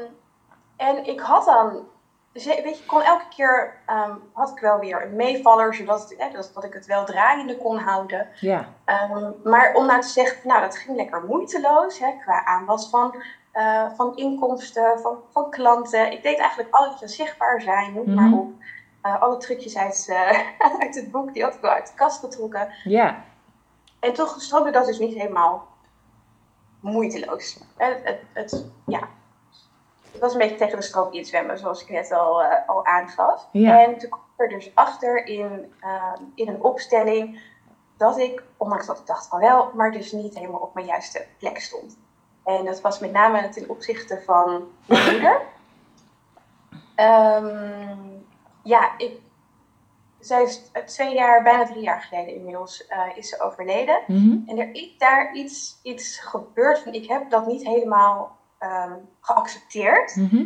en 0.77 1.05
ik 1.05 1.19
had 1.19 1.45
dan, 1.45 1.87
weet 2.33 2.77
je, 2.77 2.85
kon 2.85 3.01
elke 3.01 3.27
keer, 3.35 3.81
um, 3.87 4.21
had 4.33 4.49
ik 4.49 4.59
wel 4.59 4.79
weer 4.79 5.05
een 5.05 5.15
meevaller, 5.15 5.75
zodat 5.75 6.01
het, 6.01 6.15
eh, 6.15 6.33
dat, 6.33 6.51
dat 6.53 6.63
ik 6.63 6.73
het 6.73 6.85
wel 6.85 7.05
draaiende 7.05 7.57
kon 7.57 7.77
houden. 7.77 8.27
Ja. 8.39 8.67
Um, 9.11 9.35
maar 9.43 9.73
om 9.73 9.85
nou 9.85 10.01
te 10.01 10.07
zeggen, 10.07 10.47
nou 10.47 10.61
dat 10.61 10.77
ging 10.77 10.97
lekker 10.97 11.23
moeiteloos, 11.23 11.99
hè, 11.99 12.11
qua 12.23 12.45
aanwas 12.45 12.89
van, 12.89 13.15
uh, 13.53 13.85
van 13.95 14.15
inkomsten, 14.15 14.99
van, 14.99 15.17
van 15.31 15.49
klanten. 15.49 16.11
Ik 16.11 16.23
deed 16.23 16.39
eigenlijk 16.39 16.75
alles 16.75 17.15
zichtbaar 17.15 17.61
zijn, 17.61 17.93
noem 17.93 18.05
mm 18.05 18.17
-hmm. 18.17 18.29
maar 18.29 18.39
op. 18.39 18.51
Uh, 19.05 19.21
alle 19.21 19.37
trucjes 19.37 19.77
uit, 19.77 20.07
uh, 20.09 20.39
uit 20.83 20.95
het 20.95 21.11
boek, 21.11 21.33
die 21.33 21.43
had 21.43 21.55
ik 21.55 21.61
wel 21.61 21.71
uit 21.71 21.87
de 21.87 21.93
kast 21.93 22.19
getrokken. 22.19 22.73
Ja. 22.83 23.23
En 23.99 24.13
toch 24.13 24.41
stroomde 24.41 24.71
dat 24.71 24.85
dus 24.85 24.99
niet 24.99 25.13
helemaal 25.13 25.67
moeiteloos. 26.81 27.59
Het, 27.77 27.99
het, 28.03 28.19
het, 28.33 28.65
ja. 28.85 29.09
het 30.11 30.21
was 30.21 30.33
een 30.33 30.39
beetje 30.39 30.55
tegen 30.55 30.77
de 30.77 30.83
stroom 30.83 31.13
in 31.13 31.25
zwemmen, 31.25 31.57
zoals 31.57 31.81
ik 31.81 31.89
net 31.89 32.11
al, 32.11 32.43
uh, 32.43 32.47
al 32.67 32.85
aangaf. 32.85 33.47
En 33.53 33.97
toen 33.97 34.09
kwam 34.09 34.21
ik 34.37 34.41
er 34.41 34.49
dus 34.49 34.71
achter 34.75 35.25
in, 35.25 35.73
uh, 35.81 36.13
in 36.35 36.47
een 36.47 36.63
opstelling 36.63 37.41
dat 37.97 38.17
ik, 38.17 38.43
ondanks 38.57 38.85
dat 38.85 38.99
ik 38.99 39.05
dacht 39.05 39.27
van 39.27 39.39
wel, 39.39 39.71
maar 39.75 39.91
dus 39.91 40.11
niet 40.11 40.35
helemaal 40.35 40.59
op 40.59 40.73
mijn 40.73 40.85
juiste 40.85 41.25
plek 41.37 41.59
stond. 41.59 41.97
En 42.43 42.65
dat 42.65 42.81
was 42.81 42.99
met 42.99 43.11
name 43.11 43.49
ten 43.49 43.69
opzichte 43.69 44.21
van 44.25 44.67
mijn 44.85 45.11
moeder. 45.11 45.41
Ehm, 46.95 47.97
ja, 48.63 48.97
ik, 48.97 49.19
zij 50.21 50.43
is 50.43 50.71
twee 50.85 51.13
jaar, 51.13 51.43
bijna 51.43 51.65
drie 51.65 51.83
jaar 51.83 52.01
geleden 52.01 52.35
inmiddels, 52.35 52.85
uh, 52.89 53.17
is 53.17 53.29
ze 53.29 53.41
overleden. 53.41 54.01
Mhm. 54.07 54.37
En 54.45 54.57
er 54.57 54.75
is 54.75 54.97
daar 54.97 55.33
iets, 55.33 55.79
iets 55.83 56.19
gebeurd 56.19 56.79
van, 56.79 56.93
ik 56.93 57.07
heb 57.07 57.29
dat 57.29 57.47
niet 57.47 57.63
helemaal 57.63 58.37
ehm, 58.57 58.93
geaccepteerd. 59.21 60.15
Mhm. 60.15 60.45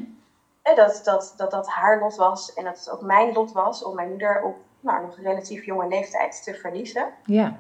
Eh, 0.62 0.76
Dat, 0.76 1.02
dat, 1.04 1.34
dat 1.38 1.52
dat 1.52 1.68
haar 1.68 2.00
lot 2.00 2.16
was 2.16 2.54
en 2.54 2.64
dat 2.64 2.80
het 2.80 2.90
ook 2.90 3.02
mijn 3.02 3.34
lot 3.34 3.52
was 3.52 3.84
om 3.84 3.96
mijn 3.96 4.10
moeder 4.10 4.42
op 4.44 4.56
nou, 4.80 5.02
nog 5.02 5.18
relatief 5.18 5.66
jonge 5.66 5.88
leeftijd 5.88 6.44
te 6.44 6.54
verliezen. 6.54 7.08
Ja. 7.26 7.60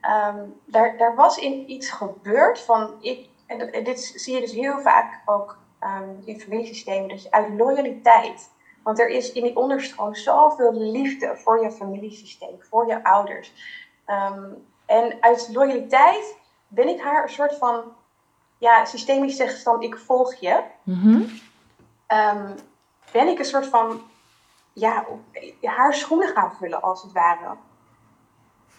Ehm, 0.00 0.44
daar, 0.64 0.96
daar 0.96 1.14
was 1.14 1.38
in 1.38 1.70
iets 1.70 1.90
gebeurd 1.90 2.60
van, 2.60 2.94
ik, 3.00 3.28
en 3.46 3.84
dit 3.84 4.00
zie 4.00 4.34
je 4.34 4.40
dus 4.40 4.52
heel 4.52 4.80
vaak 4.80 5.20
ook 5.24 5.58
ehm, 5.78 6.08
in 6.24 6.40
familiesystemen, 6.40 7.08
dat 7.08 7.22
je 7.22 7.30
uit 7.30 7.48
loyaliteit, 7.56 8.50
want 8.88 9.00
er 9.00 9.08
is 9.08 9.32
in 9.32 9.42
die 9.42 9.56
onderstroom 9.56 10.14
zoveel 10.14 10.72
liefde 10.72 11.36
voor 11.36 11.62
je 11.62 11.70
familiesysteem, 11.70 12.56
voor 12.58 12.86
je 12.86 13.04
ouders. 13.04 13.52
Ehm, 14.04 14.44
en 14.86 15.16
uit 15.20 15.48
loyaliteit 15.52 16.36
ben 16.68 16.88
ik 16.88 17.00
haar 17.00 17.22
een 17.22 17.28
soort 17.28 17.54
van, 17.54 17.82
ja, 18.58 18.84
systemisch 18.84 19.62
dan, 19.64 19.82
ik 19.82 19.98
volg 19.98 20.34
je. 20.34 20.62
Mhm. 20.82 21.22
Ehm, 22.06 22.56
ben 23.12 23.28
ik 23.28 23.38
een 23.38 23.44
soort 23.44 23.66
van, 23.66 24.00
ja, 24.72 25.04
haar 25.62 25.94
schoenen 25.94 26.28
gaan 26.28 26.54
vullen 26.54 26.82
als 26.82 27.02
het 27.02 27.12
ware. 27.12 27.56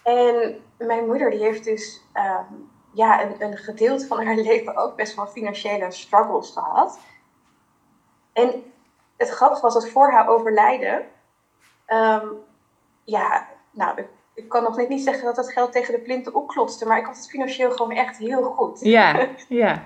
En 0.02 0.62
mijn 0.78 1.06
moeder 1.06 1.30
die 1.30 1.40
heeft 1.40 1.64
dus 1.64 2.00
ehm, 2.12 2.54
ja, 2.92 3.22
een, 3.22 3.42
een 3.42 3.56
gedeelte 3.56 4.06
van 4.06 4.26
haar 4.26 4.36
leven 4.50 4.76
ook 4.76 4.96
best 4.96 5.14
wel 5.14 5.26
financiële 5.26 5.90
struggles 5.90 6.50
gehad. 6.50 6.98
En 8.32 8.64
het 9.20 9.28
grappige 9.30 9.62
was 9.62 9.74
dat 9.74 9.88
voor 9.88 10.10
haar 10.12 10.28
overlijden, 10.28 11.06
ehm, 11.86 12.26
ja, 13.04 13.48
nou, 13.70 13.98
ik, 13.98 14.08
ik 14.34 14.48
kan 14.48 14.62
nog 14.62 14.76
net 14.76 14.88
niet 14.88 15.02
zeggen 15.02 15.24
dat 15.24 15.36
dat 15.36 15.52
geld 15.52 15.72
tegen 15.72 15.94
de 15.94 16.00
plinten 16.00 16.34
opklotste, 16.34 16.86
maar 16.86 16.98
ik 16.98 17.04
had 17.06 17.16
het 17.16 17.28
financieel 17.30 17.70
gewoon 17.70 17.92
echt 17.92 18.16
heel 18.16 18.42
goed. 18.42 18.80
Ja, 18.80 19.28
ja. 19.48 19.82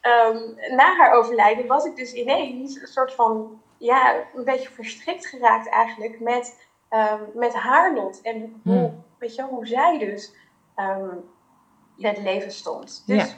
Ehm, 0.00 0.38
na 0.76 0.96
haar 0.96 1.12
overlijden 1.12 1.66
was 1.66 1.84
ik 1.84 1.96
dus 1.96 2.12
ineens 2.12 2.80
een 2.80 2.86
soort 2.86 3.14
van, 3.14 3.62
ja, 3.76 4.14
een 4.34 4.44
beetje 4.44 4.70
verstrikt 4.70 5.26
geraakt 5.26 5.68
eigenlijk 5.68 6.20
met, 6.20 6.68
ehm, 6.88 7.22
met 7.34 7.54
haar 7.54 7.94
lot. 7.94 8.20
En 8.20 8.60
hoe, 8.64 8.74
Hmm. 8.74 9.04
weet 9.18 9.34
je, 9.34 9.42
hoe 9.42 9.66
zij 9.66 9.98
dus 9.98 10.34
in 11.96 12.06
het 12.06 12.18
leven 12.18 12.50
stond. 12.52 13.02
Dus 13.06 13.16
Ja. 13.30 13.34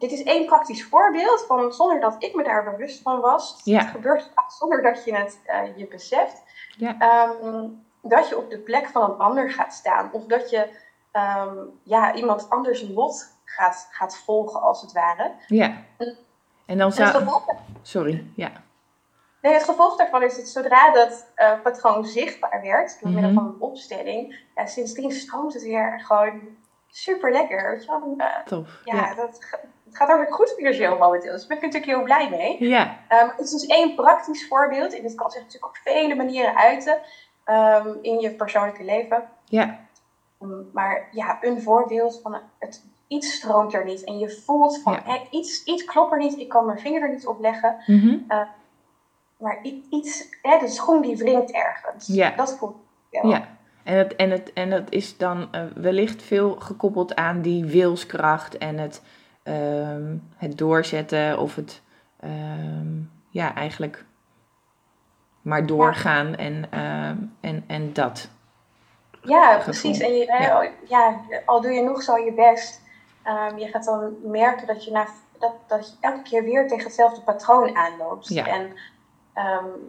Dit 0.00 0.12
is 0.12 0.22
één 0.22 0.46
praktisch 0.46 0.84
voorbeeld 0.84 1.44
van 1.46 1.72
zonder 1.72 2.00
dat 2.00 2.14
ik 2.18 2.34
me 2.34 2.42
daar 2.42 2.64
bewust 2.64 3.02
van 3.02 3.20
was. 3.20 3.60
Ja. 3.64 3.78
Het 3.78 3.88
gebeurt 3.90 4.30
zonder 4.58 4.82
dat 4.82 5.04
je 5.04 5.14
het 5.16 5.40
eh, 5.44 5.76
je 5.76 5.86
beseft. 5.86 6.42
Ja. 6.76 6.96
Ehm, 6.98 7.66
dat 8.02 8.28
je 8.28 8.36
op 8.36 8.50
de 8.50 8.58
plek 8.58 8.86
van 8.88 9.10
een 9.10 9.18
ander 9.18 9.50
gaat 9.50 9.72
staan. 9.74 10.08
Of 10.12 10.24
dat 10.26 10.50
je 10.50 10.68
ehm, 11.12 11.56
ja, 11.82 12.14
iemand 12.14 12.50
anders 12.50 12.88
lot 12.88 13.26
gaat, 13.44 13.88
gaat 13.90 14.16
volgen 14.18 14.62
als 14.62 14.80
het 14.80 14.92
ware. 14.92 15.32
Ja. 15.46 15.64
En 15.66 15.78
dan 15.98 16.16
En 16.66 16.80
het 16.86 16.94
zou... 16.94 17.08
gevolg, 17.08 17.44
Sorry, 17.82 18.26
ja. 18.36 18.50
nee, 19.42 19.52
het 19.52 19.64
gevolg 19.64 19.96
daarvan 19.96 20.22
is 20.22 20.36
dat 20.36 20.46
zodra 20.48 20.92
dat 20.92 21.26
eh, 21.34 21.60
patroon 21.62 22.04
zichtbaar 22.04 22.60
werd, 22.62 23.00
door 23.00 23.10
middel 23.10 23.30
Mhm. 23.30 23.40
van 23.40 23.48
een 23.48 23.60
opstelling, 23.60 24.38
ja, 24.54 24.66
sindsdien 24.66 25.12
stroomt 25.12 25.52
het 25.54 25.62
weer 25.62 26.00
gewoon 26.06 26.40
super 26.88 27.32
lekker. 27.32 27.70
Weet 27.70 27.84
je 27.84 27.90
wel? 27.90 28.14
Eh, 28.16 28.36
Tof. 28.44 28.68
ja, 28.84 28.94
Ja. 28.94 29.14
Dat, 29.14 29.38
het 29.90 29.96
gaat 29.96 30.10
ook 30.20 30.34
goed 30.34 30.54
financieel 30.56 30.98
momenteel, 30.98 31.30
dus 31.32 31.40
daar 31.40 31.48
ben 31.48 31.56
ik 31.56 31.62
natuurlijk 31.62 31.92
heel 31.92 32.02
blij 32.02 32.30
mee. 32.30 32.68
Ja. 32.68 32.96
Ehm, 33.08 33.28
het 33.28 33.40
is 33.40 33.50
dus 33.50 33.66
één 33.66 33.94
praktisch 33.94 34.48
voorbeeld, 34.48 34.96
en 34.96 35.02
dit 35.02 35.14
kan 35.14 35.30
zich 35.30 35.42
natuurlijk 35.42 35.72
op 35.72 35.76
vele 35.82 36.14
manieren 36.14 36.56
uiten 36.56 37.00
ehm, 37.44 37.88
in 38.02 38.20
je 38.20 38.30
persoonlijke 38.30 38.84
leven. 38.84 39.22
Ja. 39.44 39.78
Mm, 40.38 40.70
Maar 40.72 41.08
ja, 41.12 41.38
een 41.40 41.62
voorbeeld 41.62 42.20
van 42.22 42.40
het, 42.58 42.84
iets 43.06 43.32
stroomt 43.32 43.74
er 43.74 43.84
niet 43.84 44.04
en 44.04 44.18
je 44.18 44.30
voelt 44.30 44.82
van 44.82 44.92
Ja. 44.92 45.02
hé, 45.04 45.20
iets, 45.30 45.64
iets 45.64 45.84
klopt 45.84 46.12
er 46.12 46.18
niet, 46.18 46.38
ik 46.38 46.48
kan 46.48 46.66
mijn 46.66 46.78
vinger 46.78 47.02
er 47.02 47.10
niet 47.10 47.26
op 47.26 47.40
leggen. 47.40 47.76
Mhm. 47.86 48.18
Maar 49.36 49.58
iets, 49.90 50.28
hè, 50.42 50.58
de 50.58 50.68
schoen 50.68 51.02
die 51.02 51.16
wringt 51.16 51.50
ergens. 51.52 52.06
Ja. 52.06 52.30
Dat 52.36 52.56
voelt 52.58 52.76
wel. 53.10 53.30
Ja. 53.30 53.48
En 53.84 53.96
het, 53.96 54.16
en, 54.16 54.30
het, 54.30 54.52
en 54.52 54.70
het 54.70 54.90
is 54.90 55.16
dan 55.16 55.48
eh, 55.52 55.62
wellicht 55.74 56.22
veel 56.22 56.56
gekoppeld 56.58 57.14
aan 57.14 57.42
die 57.42 57.64
wilskracht 57.64 58.58
en 58.58 58.78
het, 58.78 59.02
ehm, 59.42 60.16
het 60.36 60.58
doorzetten 60.58 61.38
of 61.38 61.54
het, 61.54 61.82
ehm, 62.20 62.88
ja, 63.28 63.54
eigenlijk 63.54 64.04
maar 65.42 65.66
doorgaan 65.66 66.34
en, 66.34 66.66
ehm, 66.70 67.16
en, 67.40 67.64
en 67.66 67.92
dat. 67.92 68.28
Ja, 69.22 69.58
precies. 69.58 69.98
En 70.00 70.12
je, 70.12 70.32
hè, 70.32 70.46
Ja. 70.46 70.62
oh, 70.62 70.70
ja, 70.88 71.20
al 71.44 71.60
doe 71.60 71.72
je 71.72 71.82
nog 71.82 72.02
zo 72.02 72.16
je 72.16 72.32
best, 72.32 72.82
je 73.56 73.66
gaat 73.66 73.84
dan 73.84 74.16
merken 74.22 74.66
dat 74.66 74.84
je, 74.84 74.90
na, 74.90 75.06
dat, 75.38 75.52
dat 75.66 75.90
je 75.90 75.96
elke 76.00 76.22
keer 76.22 76.44
weer 76.44 76.68
tegen 76.68 76.84
hetzelfde 76.84 77.20
patroon 77.20 77.76
aanloopt. 77.76 78.28
Ja. 78.28 78.46
En 78.46 78.72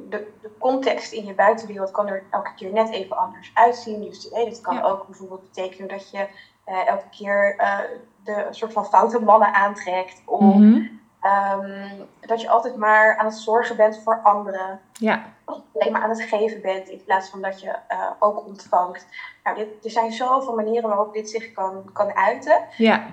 de, 0.10 0.27
de 0.41 0.51
context 0.60 1.12
in 1.12 1.25
je 1.25 1.34
buitenwereld 1.34 1.91
kan 1.91 2.08
er 2.08 2.24
elke 2.29 2.53
keer 2.55 2.72
net 2.72 2.89
even 2.89 3.17
anders 3.17 3.51
uitzien. 3.53 4.01
Dus 4.01 4.29
dit 4.29 4.62
kan 4.62 4.81
ook 4.81 5.05
bijvoorbeeld 5.05 5.41
betekenen 5.41 5.88
dat 5.88 6.10
je 6.12 6.27
eh, 6.63 6.88
elke 6.88 7.10
keer 7.10 7.55
eh, 7.58 7.79
de 8.23 8.47
soort 8.49 8.73
van 8.73 8.85
foute 8.85 9.19
mannen 9.19 9.53
aantrekt. 9.53 10.21
Of 10.25 10.41
Mhm. 10.41 10.81
ehm, 11.21 11.89
dat 12.19 12.41
je 12.41 12.49
altijd 12.49 12.75
maar 12.75 13.17
aan 13.17 13.25
het 13.25 13.35
zorgen 13.35 13.75
bent 13.75 14.01
voor 14.03 14.19
anderen. 14.23 14.79
Ja, 14.93 15.21
alleen 15.45 15.91
maar 15.91 16.01
aan 16.01 16.09
het 16.09 16.21
geven 16.21 16.61
bent 16.61 16.89
in 16.89 17.03
plaats 17.03 17.29
van 17.29 17.41
dat 17.41 17.61
je 17.61 17.75
eh, 17.87 17.97
ook 18.19 18.45
ontvangt. 18.45 19.05
Nou, 19.43 19.55
dit, 19.57 19.85
er 19.85 19.91
zijn 19.91 20.11
zoveel 20.11 20.55
manieren 20.55 20.89
waarop 20.89 21.13
dit 21.13 21.29
zich 21.29 21.51
kan, 21.51 21.89
kan 21.93 22.15
uiten. 22.15 22.57
ja, 22.77 23.03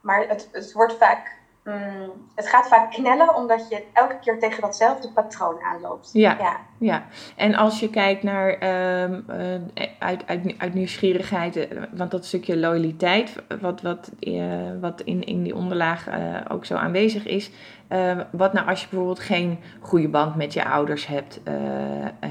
Maar 0.00 0.20
het, 0.28 0.48
het 0.52 0.72
wordt 0.72 0.94
vaak. 0.96 1.36
Mm, 1.68 2.10
het 2.34 2.48
gaat 2.48 2.68
vaak 2.68 2.90
knellen 2.90 3.34
omdat 3.34 3.66
je 3.70 3.82
elke 3.92 4.18
keer 4.20 4.38
tegen 4.38 4.60
datzelfde 4.60 5.08
patroon 5.12 5.62
aanloopt. 5.62 6.10
Ja. 6.12 6.36
ja. 6.38 6.56
ja. 6.78 7.04
En 7.36 7.54
als 7.54 7.80
je 7.80 7.90
kijkt 7.90 8.22
naar 8.22 8.48
ehm, 8.48 9.20
eh, 9.26 9.86
uit, 9.98 10.26
uit, 10.26 10.54
uit 10.58 10.74
nieuwsgierigheid, 10.74 11.56
eh, 11.56 11.82
want 11.92 12.10
dat 12.10 12.24
stukje 12.24 12.56
loyaliteit, 12.58 13.42
wat, 13.60 13.82
wat, 13.82 14.10
eh, 14.20 14.42
wat 14.80 15.00
in, 15.00 15.24
in 15.24 15.42
die 15.42 15.54
onderlaag 15.54 16.06
ook 16.50 16.64
zo 16.64 16.74
aanwezig 16.74 17.26
is. 17.26 17.50
eh, 17.88 18.18
wat 18.30 18.52
nou 18.52 18.68
als 18.68 18.80
je 18.80 18.86
bijvoorbeeld 18.88 19.18
geen 19.20 19.58
goede 19.80 20.08
band 20.08 20.34
met 20.36 20.52
je 20.52 20.64
ouders 20.64 21.06
hebt, 21.06 21.40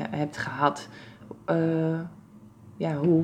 hebt 0.10 0.38
gehad? 0.38 0.88
Eh, 1.46 2.00
ja, 2.78 2.94
hoe, 2.94 3.24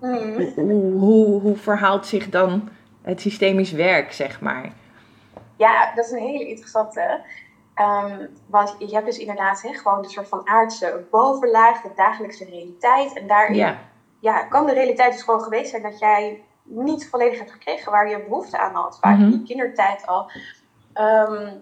Mm. 0.00 0.34
hoe, 0.56 0.92
hoe, 0.92 1.40
hoe 1.40 1.56
verhaalt 1.56 2.06
zich 2.06 2.30
dan 2.30 2.68
het 3.04 3.20
systemisch 3.20 3.72
werk, 3.72 4.12
zeg 4.12 4.40
maar? 4.40 4.72
Ja, 5.56 5.92
dat 5.94 6.04
is 6.04 6.10
een 6.10 6.18
hele 6.18 6.48
interessante. 6.48 7.20
Ehm, 7.74 8.26
want 8.46 8.74
je 8.78 8.94
hebt 8.94 9.06
dus 9.06 9.18
inderdaad 9.18 9.62
hè, 9.62 9.72
gewoon 9.72 9.98
een 9.98 10.10
soort 10.10 10.28
van 10.28 10.48
aardse 10.48 11.04
bovenlaag, 11.10 11.80
de 11.82 11.90
dagelijkse 11.96 12.44
realiteit. 12.44 13.12
En 13.12 13.26
daarin 13.26 13.56
Ja, 13.56 13.78
ja, 14.20 14.42
kan 14.44 14.66
de 14.66 14.72
realiteit 14.72 15.12
dus 15.12 15.22
gewoon 15.22 15.40
geweest 15.42 15.70
zijn 15.70 15.82
dat 15.82 15.98
jij 15.98 16.42
niet 16.62 17.08
volledig 17.08 17.38
hebt 17.38 17.50
gekregen 17.52 17.92
waar 17.92 18.08
je 18.08 18.18
behoefte 18.28 18.58
aan 18.58 18.74
had. 18.74 18.98
Vaak 19.00 19.18
in 19.18 19.24
Mhm. 19.24 19.30
je 19.32 19.42
kindertijd 19.42 20.06
al. 20.06 20.30
Ehm, 20.92 21.52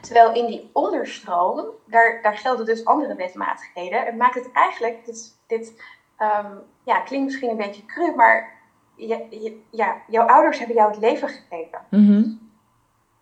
terwijl 0.00 0.32
in 0.34 0.46
die 0.46 0.70
onderstroom, 0.72 1.64
daar, 1.86 2.18
daar 2.22 2.36
gelden 2.38 2.66
dus 2.66 2.84
andere 2.84 3.14
wetmatigheden. 3.14 4.04
Het 4.04 4.16
maakt 4.16 4.34
het 4.34 4.50
eigenlijk, 4.52 5.04
dit, 5.04 5.36
dit 5.46 5.82
ehm, 6.16 6.52
ja, 6.84 7.00
klinkt 7.00 7.26
misschien 7.26 7.50
een 7.50 7.56
beetje 7.56 7.84
cru, 7.86 8.14
maar 8.14 8.52
je, 9.08 9.26
je- 9.30 9.60
ja, 9.70 9.96
jouw 10.06 10.26
ouders 10.26 10.58
hebben 10.58 10.76
jou 10.76 10.90
het 10.90 11.00
leven 11.00 11.28
gegeven. 11.28 11.80
mhm, 11.90 12.24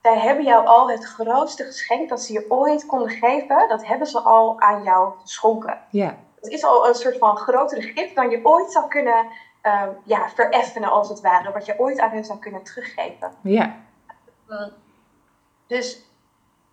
Zij 0.03 0.19
hebben 0.19 0.45
jou 0.45 0.67
al 0.67 0.91
het 0.91 1.05
grootste 1.05 1.65
geschenk 1.65 2.09
dat 2.09 2.23
ze 2.23 2.33
je 2.33 2.45
ooit 2.49 2.87
konden 2.87 3.11
geven, 3.11 3.69
dat 3.69 3.87
hebben 3.87 4.07
ze 4.07 4.21
al 4.21 4.61
aan 4.61 4.83
jou 4.83 5.13
geschonken. 5.21 5.79
ja, 5.91 6.19
Het 6.41 6.53
is 6.53 6.65
al 6.65 6.89
een 6.89 6.95
soort 6.95 7.19
van 7.19 7.37
grotere 7.37 7.83
gift 7.83 8.15
dan 8.15 8.31
je 8.31 8.41
ooit 8.43 8.73
zou 8.73 8.89
kunnen 8.89 9.27
ehm, 9.61 9.91
ja, 10.05 10.29
vereffenen, 10.29 10.91
als 10.91 11.09
het 11.09 11.21
ware. 11.21 11.53
Wat 11.53 11.67
je 11.67 11.79
ooit 11.79 11.99
aan 12.01 12.11
hen 12.11 12.25
zou 12.25 12.39
kunnen 12.39 12.63
teruggeven. 12.63 13.33
ja, 13.43 13.77
Dus 15.67 16.03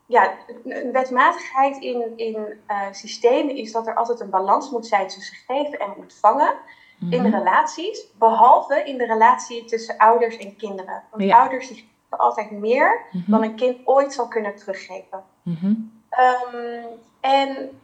ja, 0.06 0.32
een 0.66 0.92
wetmatigheid 0.92 1.78
in, 1.78 2.14
in 2.16 2.62
eh, 2.68 2.82
systemen 2.92 3.56
is 3.56 3.72
dat 3.72 3.88
er 3.88 3.96
altijd 3.96 4.20
een 4.20 4.30
balans 4.30 4.70
moet 4.70 4.88
zijn 4.88 5.08
tussen 5.08 5.38
geven 5.48 5.80
en 5.80 5.94
ontvangen 5.98 6.54
in 7.00 7.22
mhm, 7.22 7.36
relaties. 7.36 8.08
Behalve 8.18 8.84
in 8.84 8.98
de 8.98 9.06
relatie 9.06 9.64
tussen 9.66 9.98
ouders 9.98 10.38
en 10.38 10.56
kinderen. 10.56 11.04
Want 11.10 11.24
Ja. 11.24 11.40
ouders 11.40 11.68
die 11.68 11.76
geven 11.78 12.18
altijd 12.26 12.52
meer 12.52 13.02
mhm, 13.12 13.32
dan 13.32 13.44
een 13.44 13.56
kind 13.56 13.78
ooit 13.84 14.14
zal 14.14 14.28
kunnen 14.28 14.56
teruggeven. 14.56 15.24
mhm. 15.42 15.74
Ehm, 16.10 16.86
en 17.20 17.80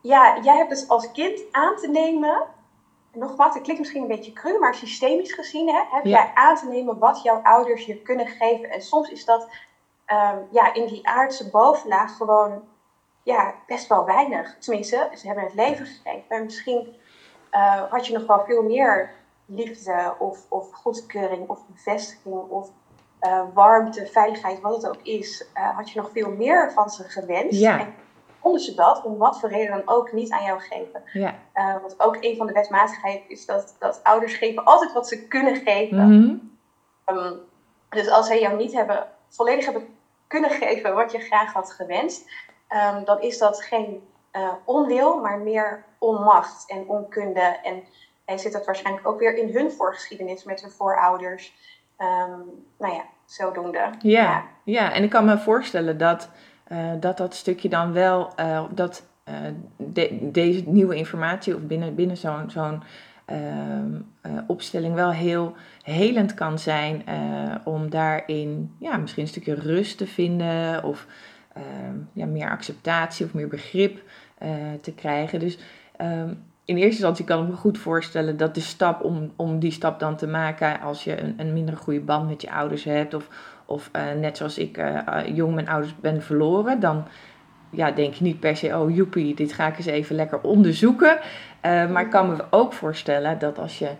ja, 0.00 0.38
jij 0.40 0.56
hebt 0.56 0.68
dus 0.68 0.88
als 0.88 1.10
kind 1.10 1.42
aan 1.50 1.76
te 1.76 1.88
nemen 1.88 2.42
nogmaals, 3.12 3.54
het 3.54 3.62
klinkt 3.62 3.80
misschien 3.80 4.02
een 4.02 4.08
beetje 4.08 4.32
cru, 4.32 4.58
maar 4.58 4.74
systemisch 4.74 5.32
gezien 5.32 5.68
hè, 5.68 5.82
heb 5.88 6.04
jij 6.04 6.30
aan 6.34 6.54
te 6.56 6.66
nemen 6.68 6.98
wat 6.98 7.22
jouw 7.22 7.40
ouders 7.42 7.84
je 7.84 8.02
kunnen 8.02 8.26
geven. 8.26 8.70
En 8.70 8.80
soms 8.80 9.08
is 9.08 9.24
dat 9.24 9.46
ehm, 10.04 10.38
ja, 10.50 10.72
in 10.72 10.86
die 10.86 11.06
aardse 11.08 11.50
bovenlaag 11.50 12.16
gewoon 12.16 12.62
ja, 13.22 13.54
best 13.66 13.86
wel 13.86 14.04
weinig. 14.04 14.56
Tenminste, 14.58 15.08
ze 15.14 15.26
hebben 15.26 15.44
het 15.44 15.54
leven 15.54 15.86
gegeven. 15.86 16.24
Maar 16.28 16.42
misschien 16.44 16.94
uh, 17.52 17.82
had 17.90 18.06
je 18.06 18.12
nog 18.12 18.26
wel 18.26 18.44
veel 18.44 18.62
meer 18.62 19.10
liefde 19.46 20.14
of, 20.18 20.38
of 20.48 20.72
goedkeuring 20.72 21.48
of 21.48 21.66
bevestiging 21.66 22.34
of 22.34 22.70
uh, 23.20 23.42
warmte, 23.54 24.06
veiligheid, 24.06 24.60
wat 24.60 24.76
het 24.76 24.88
ook 24.88 25.02
is, 25.02 25.46
uh, 25.54 25.76
had 25.76 25.90
je 25.90 26.00
nog 26.00 26.10
veel 26.12 26.30
meer 26.30 26.72
van 26.72 26.90
ze 26.90 27.04
gewenst. 27.04 27.60
Ja. 27.60 27.80
En 27.80 27.94
konden 28.40 28.60
ze 28.60 28.74
dat, 28.74 29.02
om 29.04 29.16
wat 29.16 29.40
voor 29.40 29.48
reden 29.48 29.70
dan 29.70 29.94
ook, 29.94 30.12
niet 30.12 30.30
aan 30.30 30.44
jou 30.44 30.60
geven. 30.60 31.02
Ja. 31.12 31.34
Uh, 31.54 31.80
want 31.80 32.00
ook 32.00 32.16
een 32.20 32.36
van 32.36 32.46
de 32.46 32.52
wetmatigheden 32.52 33.28
is 33.28 33.46
dat, 33.46 33.76
dat 33.78 34.00
ouders 34.02 34.34
geven 34.34 34.64
altijd 34.64 34.92
wat 34.92 35.08
ze 35.08 35.26
kunnen 35.26 35.56
geven. 35.56 36.08
Mm 36.08 36.54
um, 37.06 37.40
dus 37.88 38.08
als 38.08 38.26
zij 38.26 38.40
jou 38.40 38.56
niet 38.56 38.72
hebben, 38.72 39.06
volledig 39.28 39.64
hebben 39.64 39.86
kunnen 40.26 40.50
geven 40.50 40.94
wat 40.94 41.12
je 41.12 41.18
graag 41.18 41.52
had 41.52 41.72
gewenst, 41.72 42.30
um, 42.68 43.04
dan 43.04 43.20
is 43.20 43.38
dat 43.38 43.62
geen 43.62 44.08
onwil, 44.64 45.20
maar 45.20 45.38
meer 45.38 45.84
onmacht 45.98 46.70
en 46.70 46.88
onkunde. 46.88 47.58
En, 47.62 47.82
en 48.24 48.38
zit 48.38 48.52
dat 48.52 48.66
waarschijnlijk 48.66 49.08
ook 49.08 49.18
weer 49.18 49.36
in 49.36 49.54
hun 49.54 49.72
voorgeschiedenis 49.72 50.44
met 50.44 50.60
hun 50.60 50.70
voorouders. 50.70 51.52
Um, 51.98 52.64
nou 52.78 52.94
ja, 52.94 53.04
zodoende. 53.24 53.78
Ja, 53.78 54.22
ja, 54.22 54.44
ja. 54.64 54.92
en 54.92 55.02
ik 55.02 55.10
kan 55.10 55.24
me 55.24 55.38
voorstellen 55.38 55.98
dat 55.98 56.30
uh, 56.68 56.92
dat, 57.00 57.16
dat 57.16 57.34
stukje 57.34 57.68
dan 57.68 57.92
wel, 57.92 58.32
uh, 58.40 58.64
dat 58.70 59.06
uh, 59.28 59.34
de, 59.76 60.18
deze 60.32 60.62
nieuwe 60.66 60.96
informatie 60.96 61.54
of 61.54 61.60
binnen, 61.60 61.94
binnen 61.94 62.16
zo'n 62.16 62.50
zo'n 62.50 62.82
opstelling 64.46 64.94
wel 64.94 65.10
heel 65.10 65.54
helend 65.82 66.34
kan 66.34 66.58
zijn 66.58 67.04
om 67.64 67.90
daarin 67.90 68.74
ja, 68.78 68.96
misschien 68.96 69.22
een 69.22 69.28
stukje 69.28 69.54
rust 69.54 69.98
te 69.98 70.06
vinden 70.06 70.84
of 70.84 71.06
ja, 72.12 72.26
meer 72.26 72.50
acceptatie 72.50 73.26
of 73.26 73.34
meer 73.34 73.48
begrip 73.48 74.02
te 74.80 74.92
krijgen. 74.94 75.38
Dus 75.38 75.58
um, 76.00 76.44
in 76.64 76.76
eerste 76.76 76.90
instantie 76.90 77.24
kan 77.24 77.42
ik 77.42 77.48
me 77.48 77.56
goed 77.56 77.78
voorstellen 77.78 78.36
dat 78.36 78.54
de 78.54 78.60
stap 78.60 79.04
om, 79.04 79.32
om 79.36 79.58
die 79.58 79.70
stap 79.70 80.00
dan 80.00 80.16
te 80.16 80.26
maken 80.26 80.80
als 80.80 81.04
je 81.04 81.20
een, 81.20 81.34
een 81.36 81.52
minder 81.52 81.76
goede 81.76 82.00
band 82.00 82.28
met 82.28 82.42
je 82.42 82.50
ouders 82.50 82.84
hebt 82.84 83.14
of, 83.14 83.28
of 83.64 83.90
uh, 83.96 84.20
net 84.20 84.36
zoals 84.36 84.58
ik 84.58 84.78
uh, 84.78 85.02
jong 85.34 85.54
mijn 85.54 85.68
ouders 85.68 85.96
ben 86.00 86.22
verloren, 86.22 86.80
dan 86.80 87.04
ja, 87.70 87.90
denk 87.90 88.14
je 88.14 88.24
niet 88.24 88.40
per 88.40 88.56
se, 88.56 88.78
oh 88.78 88.94
joepie, 88.94 89.34
dit 89.34 89.52
ga 89.52 89.66
ik 89.66 89.76
eens 89.76 89.86
even 89.86 90.16
lekker 90.16 90.40
onderzoeken. 90.40 91.18
Maar 91.62 92.02
ik 92.02 92.10
kan 92.10 92.28
me 92.28 92.44
ook 92.50 92.72
voorstellen 92.72 93.38
dat 93.38 93.58
als 93.58 93.78
je 93.78 93.90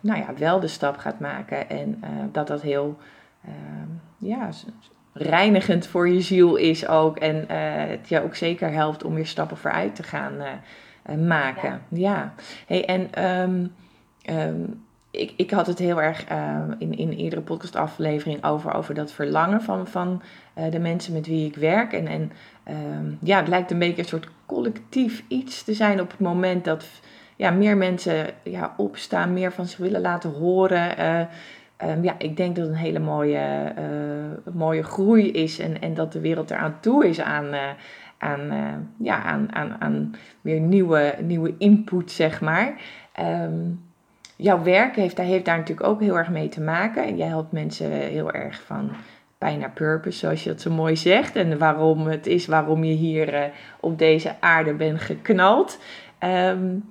nou 0.00 0.18
ja, 0.18 0.34
wel 0.38 0.60
de 0.60 0.66
stap 0.66 0.96
gaat 0.96 1.20
maken 1.20 1.68
en 1.68 2.02
dat 2.32 2.46
dat 2.46 2.62
heel 2.62 2.98
ja, 4.18 4.48
reinigend 5.12 5.86
voor 5.86 6.08
je 6.08 6.20
ziel 6.20 6.56
is 6.56 6.86
ook 6.86 7.16
en 7.16 7.44
het 7.88 8.08
je 8.08 8.22
ook 8.22 8.34
zeker 8.34 8.72
helpt 8.72 9.04
om 9.04 9.14
weer 9.14 9.26
stappen 9.26 9.56
vooruit 9.56 9.94
te 9.94 10.02
gaan 10.02 10.34
maken. 11.26 11.80
Ja. 11.88 12.34
Hey, 12.66 12.84
en 12.84 13.24
um, 13.24 13.74
um, 14.30 14.84
ik, 15.10 15.32
ik 15.36 15.50
had 15.50 15.66
het 15.66 15.78
heel 15.78 16.02
erg 16.02 16.30
uh, 16.30 16.58
in, 16.78 16.98
in 16.98 17.10
eerdere 17.10 17.42
podcastaflevering 17.42 18.44
over, 18.44 18.74
over 18.74 18.94
dat 18.94 19.12
verlangen 19.12 19.62
van, 19.62 19.86
van 19.86 20.22
de 20.70 20.78
mensen 20.78 21.12
met 21.12 21.26
wie 21.26 21.46
ik 21.46 21.56
werk. 21.56 21.92
En, 21.92 22.06
en 22.06 22.32
um, 22.70 23.18
ja, 23.22 23.38
het 23.38 23.48
lijkt 23.48 23.70
een 23.70 23.78
beetje 23.78 24.02
een 24.02 24.08
soort 24.08 24.28
collectief 24.46 25.22
iets 25.28 25.64
te 25.64 25.74
zijn 25.74 26.00
op 26.00 26.10
het 26.10 26.20
moment 26.20 26.64
dat 26.64 26.86
ja, 27.36 27.50
meer 27.50 27.76
mensen 27.76 28.26
ja, 28.42 28.74
opstaan, 28.76 29.32
meer 29.32 29.52
van 29.52 29.66
zich 29.66 29.78
willen 29.78 30.00
laten 30.00 30.30
horen. 30.30 31.00
Uh, 31.00 31.20
um, 31.84 32.02
ja, 32.02 32.14
ik 32.18 32.36
denk 32.36 32.56
dat 32.56 32.64
het 32.64 32.74
een 32.74 32.80
hele 32.80 32.98
mooie, 32.98 33.72
mooie 34.52 34.82
groei 34.82 35.30
is 35.30 35.58
en, 35.58 35.80
en 35.80 35.94
dat 35.94 36.12
de 36.12 36.20
wereld 36.20 36.50
eraan 36.50 36.80
toe 36.80 37.08
is 37.08 37.20
aan, 37.20 37.54
aan, 38.18 38.50
ja, 38.98 39.22
aan, 39.22 39.54
aan, 39.54 39.76
aan 39.78 40.14
weer 40.40 40.60
nieuwe, 40.60 41.14
nieuwe 41.20 41.54
input, 41.58 42.10
zeg 42.10 42.40
maar. 42.40 42.80
Um, 43.20 43.86
jouw 44.36 44.62
werk 44.62 44.96
heeft, 44.96 45.18
heeft 45.18 45.44
daar 45.44 45.58
natuurlijk 45.58 45.88
ook 45.88 46.00
heel 46.00 46.18
erg 46.18 46.28
mee 46.30 46.48
te 46.48 46.60
maken. 46.60 47.04
En 47.04 47.16
jij 47.16 47.26
helpt 47.26 47.52
mensen 47.52 47.90
heel 47.90 48.32
erg 48.32 48.62
van 48.62 48.90
pijn 49.38 49.58
naar 49.58 49.70
purpose, 49.70 50.18
zoals 50.18 50.44
je 50.44 50.50
dat 50.50 50.60
zo 50.60 50.70
mooi 50.70 50.96
zegt. 50.96 51.36
En 51.36 51.58
waarom 51.58 52.06
het 52.06 52.26
is 52.26 52.46
waarom 52.46 52.84
je 52.84 52.94
hier 52.94 53.50
op 53.80 53.98
deze 53.98 54.34
aarde 54.40 54.74
bent 54.74 55.00
geknald. 55.00 55.78
Um, 56.24 56.84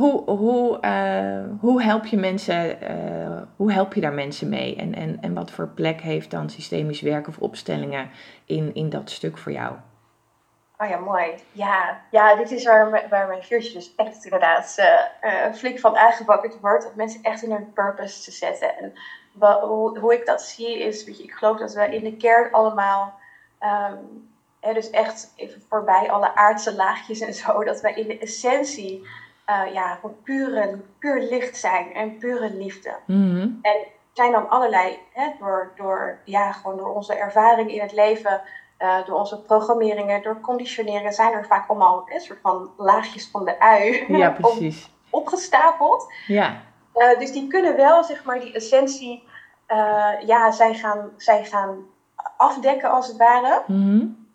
hoe, 0.00 0.30
hoe, 0.30 0.78
uh, 0.80 1.60
hoe 1.60 1.82
help 1.82 2.06
je 2.06 2.16
mensen, 2.16 2.82
uh, 2.82 3.42
hoe 3.56 3.72
help 3.72 3.94
je 3.94 4.00
daar 4.00 4.12
mensen 4.12 4.48
mee? 4.48 4.76
En, 4.76 4.94
en, 4.94 5.18
en 5.20 5.34
wat 5.34 5.50
voor 5.50 5.68
plek 5.68 6.00
heeft 6.00 6.30
dan 6.30 6.50
systemisch 6.50 7.00
werk 7.00 7.28
of 7.28 7.38
opstellingen 7.38 8.10
in, 8.44 8.74
in 8.74 8.90
dat 8.90 9.10
stuk 9.10 9.38
voor 9.38 9.52
jou? 9.52 9.74
Oh 10.78 10.88
ja, 10.88 10.98
mooi. 10.98 11.34
Ja, 11.52 12.00
ja 12.10 12.36
dit 12.36 12.50
is 12.50 12.64
waar, 12.64 13.06
waar 13.10 13.28
mijn 13.28 13.42
vuurtje 13.42 13.72
dus 13.72 13.94
echt 13.96 14.24
inderdaad 14.24 14.76
uh, 15.22 15.52
flink 15.52 15.78
van 15.78 15.96
aangebakkerd 15.96 16.60
wordt. 16.60 16.86
Om 16.86 16.92
mensen 16.94 17.22
echt 17.22 17.42
in 17.42 17.52
hun 17.52 17.72
purpose 17.72 18.22
te 18.22 18.30
zetten. 18.30 18.78
En 18.78 18.92
hoe, 19.60 19.98
hoe 19.98 20.14
ik 20.14 20.26
dat 20.26 20.42
zie 20.42 20.78
is, 20.78 21.04
weet 21.04 21.16
je, 21.16 21.22
ik 21.22 21.32
geloof 21.32 21.58
dat 21.58 21.74
we 21.74 21.94
in 21.94 22.04
de 22.04 22.16
kern 22.16 22.52
allemaal, 22.52 23.14
um, 23.90 24.28
dus 24.74 24.90
echt 24.90 25.32
even 25.36 25.62
voorbij 25.68 26.10
alle 26.10 26.34
aardse 26.34 26.74
laagjes 26.74 27.20
en 27.20 27.34
zo, 27.34 27.64
dat 27.64 27.80
wij 27.80 27.94
in 27.94 28.06
de 28.06 28.18
essentie 28.18 29.06
uh, 29.50 29.72
ja, 29.72 29.94
gewoon 29.94 30.16
pure, 30.22 30.80
puur 30.98 31.20
licht 31.22 31.56
zijn 31.56 31.94
en 31.94 32.18
pure 32.18 32.50
liefde. 32.50 32.96
Mm 33.06 33.30
-hmm. 33.30 33.58
En 33.62 33.76
zijn 34.12 34.32
dan 34.32 34.48
allerlei, 34.48 34.98
hè, 35.12 35.30
door, 35.38 35.72
door, 35.76 36.18
ja, 36.24 36.52
gewoon 36.52 36.76
door 36.76 36.94
onze 36.94 37.14
ervaring 37.14 37.72
in 37.72 37.80
het 37.80 37.92
leven 37.92 38.40
uh, 38.78 39.06
door 39.06 39.18
onze 39.18 39.42
programmeringen, 39.42 40.22
door 40.22 40.40
conditioneren, 40.40 41.12
zijn 41.12 41.32
er 41.32 41.46
vaak 41.46 41.68
allemaal 41.68 42.06
een 42.08 42.20
soort 42.20 42.38
van 42.42 42.70
laagjes 42.76 43.28
van 43.30 43.44
de 43.44 43.60
ui 43.60 44.04
ja, 44.08 44.30
precies. 44.40 44.90
opgestapeld. 45.10 46.12
Ja. 46.26 46.62
Uh, 46.94 47.18
dus 47.18 47.32
die 47.32 47.46
kunnen 47.46 47.76
wel, 47.76 48.04
zeg 48.04 48.24
maar, 48.24 48.40
die 48.40 48.52
essentie, 48.52 49.28
ja, 50.26 50.50
zij 50.50 50.74
gaan, 50.74 51.10
zij 51.16 51.44
gaan 51.44 51.86
afdekken 52.36 52.90
als 52.90 53.06
het 53.06 53.16
ware. 53.16 53.62
Mm 53.66 53.76
-hmm. 53.76 54.28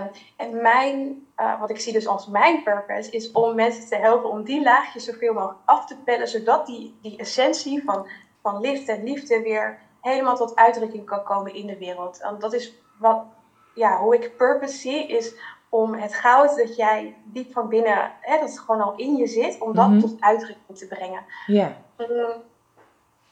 um, 0.00 0.10
en 0.36 0.62
mijn, 0.62 1.25
wat 1.60 1.70
ik 1.70 1.80
zie 1.80 1.92
dus 1.92 2.06
als 2.06 2.26
mijn 2.26 2.62
purpose, 2.62 3.10
is 3.10 3.32
om 3.32 3.54
mensen 3.54 3.88
te 3.88 3.96
helpen 3.96 4.30
om 4.30 4.42
die 4.42 4.62
laagjes 4.62 5.04
zoveel 5.04 5.32
mogelijk 5.32 5.58
af 5.64 5.86
te 5.86 5.96
pellen, 6.04 6.28
zodat 6.28 6.66
die, 6.66 6.98
die 7.02 7.18
essentie 7.18 7.84
van, 7.84 8.06
van 8.42 8.60
liefde 8.60 8.92
en 8.92 9.04
liefde 9.04 9.42
weer 9.42 9.78
helemaal 10.00 10.36
tot 10.36 10.56
uitdrukking 10.56 11.06
kan 11.06 11.22
komen 11.22 11.54
in 11.54 11.66
de 11.66 11.78
wereld. 11.78 12.20
En 12.20 12.36
dat 12.38 12.52
is 12.52 12.74
wat, 12.98 13.24
ja, 13.74 13.98
hoe 13.98 14.14
ik 14.14 14.36
purpose 14.36 14.76
zie, 14.76 15.06
is 15.06 15.34
om 15.68 15.94
het 15.94 16.14
goud 16.14 16.56
dat 16.56 16.76
jij 16.76 17.16
diep 17.24 17.52
van 17.52 17.68
binnen, 17.68 18.12
hè, 18.20 18.38
dat 18.38 18.48
het 18.48 18.58
gewoon 18.58 18.80
al 18.80 18.96
in 18.96 19.16
je 19.16 19.26
zit, 19.26 19.60
om 19.60 19.74
dat 19.74 19.86
mm 19.86 19.92
-hmm. 19.92 20.00
tot 20.00 20.20
uitdrukking 20.20 20.78
te 20.78 20.86
brengen. 20.86 21.24
Ja. 21.46 21.76
Um, 21.96 22.42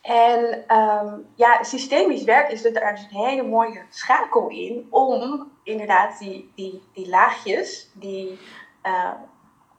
en 0.04 0.64
um, 0.76 1.26
ja, 1.34 1.62
systemisch 1.62 2.24
werk 2.24 2.50
is 2.50 2.64
er 2.64 2.72
daar 2.72 2.94
dus 2.94 3.06
een 3.10 3.26
hele 3.26 3.42
mooie 3.42 3.82
schakel 3.90 4.48
in 4.48 4.86
om 4.90 5.50
inderdaad 5.62 6.18
die, 6.18 6.52
die, 6.54 6.82
die 6.92 7.08
laagjes 7.08 7.90
die 7.92 8.38
uh, 8.82 9.10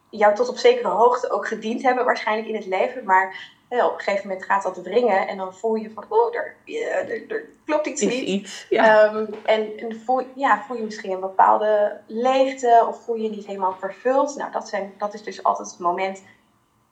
jou 0.09 0.35
tot 0.35 0.49
op 0.49 0.57
zekere 0.57 0.87
hoogte 0.87 1.31
ook 1.31 1.47
gediend 1.47 1.81
hebben 1.81 2.05
waarschijnlijk 2.05 2.47
in 2.47 2.55
het 2.55 2.65
leven, 2.65 3.05
maar 3.05 3.53
op 3.69 3.93
een 3.93 3.99
gegeven 3.99 4.27
moment 4.27 4.45
gaat 4.45 4.63
dat 4.63 4.77
wringen 4.77 5.27
en 5.27 5.37
dan 5.37 5.53
voel 5.53 5.75
je 5.75 5.89
van, 5.89 6.05
oh, 6.09 6.35
er, 6.35 6.55
er, 6.65 7.31
er 7.31 7.49
klopt 7.65 7.87
iets 7.87 8.01
is 8.01 8.13
niet. 8.13 8.27
Iets, 8.27 8.65
ja. 8.69 9.13
Um, 9.13 9.29
en 9.43 9.77
en 9.77 10.01
voel, 10.05 10.21
ja, 10.35 10.63
voel 10.67 10.77
je 10.77 10.83
misschien 10.83 11.11
een 11.11 11.19
bepaalde 11.19 12.01
leegte 12.07 12.85
of 12.87 13.03
voel 13.03 13.15
je 13.15 13.23
je 13.23 13.29
niet 13.29 13.45
helemaal 13.45 13.75
vervuld. 13.79 14.35
Nou, 14.35 14.51
dat, 14.51 14.67
zijn, 14.67 14.93
dat 14.97 15.13
is 15.13 15.23
dus 15.23 15.43
altijd 15.43 15.69
het 15.69 15.79
moment 15.79 16.23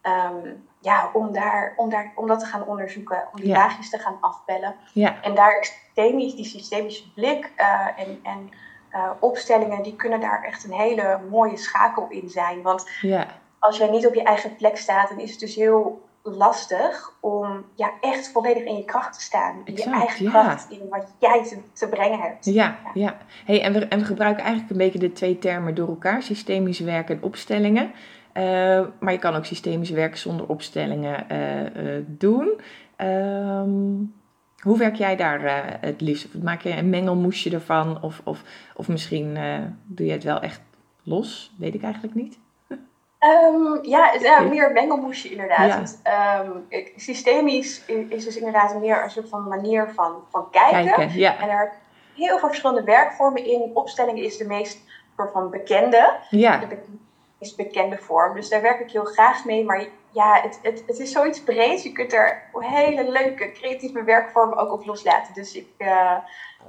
um, 0.03 0.67
ja, 0.79 1.09
om, 1.13 1.31
daar, 1.33 1.73
om, 1.75 1.89
daar, 1.89 2.11
om 2.15 2.27
dat 2.27 2.39
te 2.39 2.45
gaan 2.45 2.65
onderzoeken, 2.65 3.27
om 3.33 3.39
die 3.39 3.49
Ja. 3.49 3.57
laagjes 3.57 3.89
te 3.89 3.97
gaan 3.97 4.17
afbellen. 4.19 4.75
Ja. 4.93 5.21
En 5.21 5.35
daar 5.35 5.57
systemisch, 5.65 6.35
die 6.35 6.45
systemische 6.45 7.11
blik 7.13 7.51
uh, 7.57 7.87
en, 7.95 8.19
en 8.23 8.49
uh, 8.91 9.09
opstellingen, 9.19 9.83
die 9.83 9.95
kunnen 9.95 10.19
daar 10.21 10.43
echt 10.43 10.63
een 10.63 10.73
hele 10.73 11.19
mooie 11.29 11.57
schakel 11.57 12.07
in 12.09 12.29
zijn. 12.29 12.61
Want 12.61 12.89
Ja. 13.01 13.27
als 13.59 13.77
jij 13.77 13.89
niet 13.89 14.07
op 14.07 14.13
je 14.13 14.23
eigen 14.23 14.55
plek 14.55 14.77
staat, 14.77 15.09
dan 15.09 15.19
is 15.19 15.31
het 15.31 15.39
dus 15.39 15.55
heel 15.55 16.01
lastig 16.21 17.13
om 17.19 17.65
ja, 17.75 17.91
echt 18.01 18.31
volledig 18.31 18.63
in 18.63 18.75
je 18.77 18.85
kracht 18.85 19.13
te 19.13 19.21
staan. 19.21 19.61
In 19.63 19.75
je 19.75 19.89
eigen 19.89 20.25
ja. 20.25 20.31
kracht, 20.31 20.69
in 20.69 20.87
wat 20.89 21.13
jij 21.19 21.43
te, 21.43 21.57
te 21.73 21.87
brengen 21.87 22.19
hebt. 22.19 22.45
Ja, 22.45 22.75
ja. 22.93 23.17
Hey, 23.45 23.61
en, 23.61 23.73
we, 23.73 23.87
en 23.87 23.99
we 23.99 24.05
gebruiken 24.05 24.43
eigenlijk 24.43 24.71
een 24.71 24.77
beetje 24.77 24.99
de 24.99 25.11
twee 25.13 25.39
termen 25.39 25.75
door 25.75 25.87
elkaar: 25.87 26.21
systemisch 26.21 26.79
werken 26.79 27.15
en 27.15 27.23
opstellingen. 27.23 27.91
Uh, 28.33 28.81
maar 28.99 29.13
je 29.13 29.19
kan 29.19 29.35
ook 29.35 29.45
systemisch 29.45 29.89
werken 29.89 30.19
zonder 30.19 30.47
opstellingen 30.47 31.25
uh, 31.31 31.97
uh, 31.97 32.03
doen. 32.07 32.61
Um, 32.97 34.13
hoe 34.59 34.77
werk 34.77 34.95
jij 34.95 35.15
daar 35.15 35.77
het 35.81 36.01
liefst? 36.01 36.25
Of 36.25 36.41
maak 36.41 36.61
je 36.61 36.77
een 36.77 36.89
mengelmoesje 36.89 37.49
ervan? 37.49 38.01
Of, 38.01 38.21
of, 38.23 38.41
of 38.75 38.87
misschien 38.87 39.37
doe 39.85 40.05
je 40.05 40.11
het 40.11 40.23
wel 40.23 40.39
echt 40.39 40.61
los? 41.03 41.53
Weet 41.57 41.73
ik 41.73 41.83
eigenlijk 41.83 42.15
niet. 42.15 42.39
Um, 42.69 43.79
ja, 43.81 44.13
ja, 44.21 44.39
meer 44.39 44.67
een 44.67 44.73
mengelmoesje 44.73 45.29
inderdaad. 45.29 45.99
Ja. 46.03 46.39
Um, 46.39 46.65
systemisch 46.95 47.85
is 48.09 48.25
dus 48.25 48.37
inderdaad 48.37 48.79
meer 48.79 49.03
een 49.03 49.09
soort 49.09 49.29
van 49.29 49.47
manier 49.47 49.89
van, 49.93 50.15
van 50.29 50.49
kijken. 50.51 50.93
kijken 50.93 51.17
ja. 51.17 51.39
En 51.39 51.49
er 51.49 51.71
heel 52.15 52.37
veel 52.37 52.47
verschillende 52.47 52.83
werkvormen 52.83 53.45
in. 53.45 53.71
Opstelling 53.73 54.19
is 54.19 54.37
de 54.37 54.45
meest 54.45 54.81
soort 55.15 55.31
van 55.31 55.49
bekende. 55.49 56.17
Ja. 56.29 56.57
De 56.57 56.67
bekende 57.55 57.97
vorm. 57.97 58.35
Dus 58.35 58.49
daar 58.49 58.61
werk 58.61 58.79
ik 58.79 58.91
heel 58.91 59.05
graag 59.05 59.45
mee. 59.45 59.63
Maar 59.65 59.87
ja, 60.11 60.39
het, 60.41 60.59
het, 60.61 60.83
het 60.87 60.99
is 60.99 61.11
zoiets 61.11 61.43
breeds. 61.43 61.83
Je 61.83 61.91
kunt 61.91 62.13
er 62.13 62.43
hele 62.53 63.11
leuke, 63.11 63.51
creatieve 63.51 64.03
werkvormen 64.03 64.57
ook 64.57 64.71
op 64.71 64.85
loslaten. 64.85 65.33
Dus 65.33 65.55
ik 65.55 65.67
uh, 65.77 66.17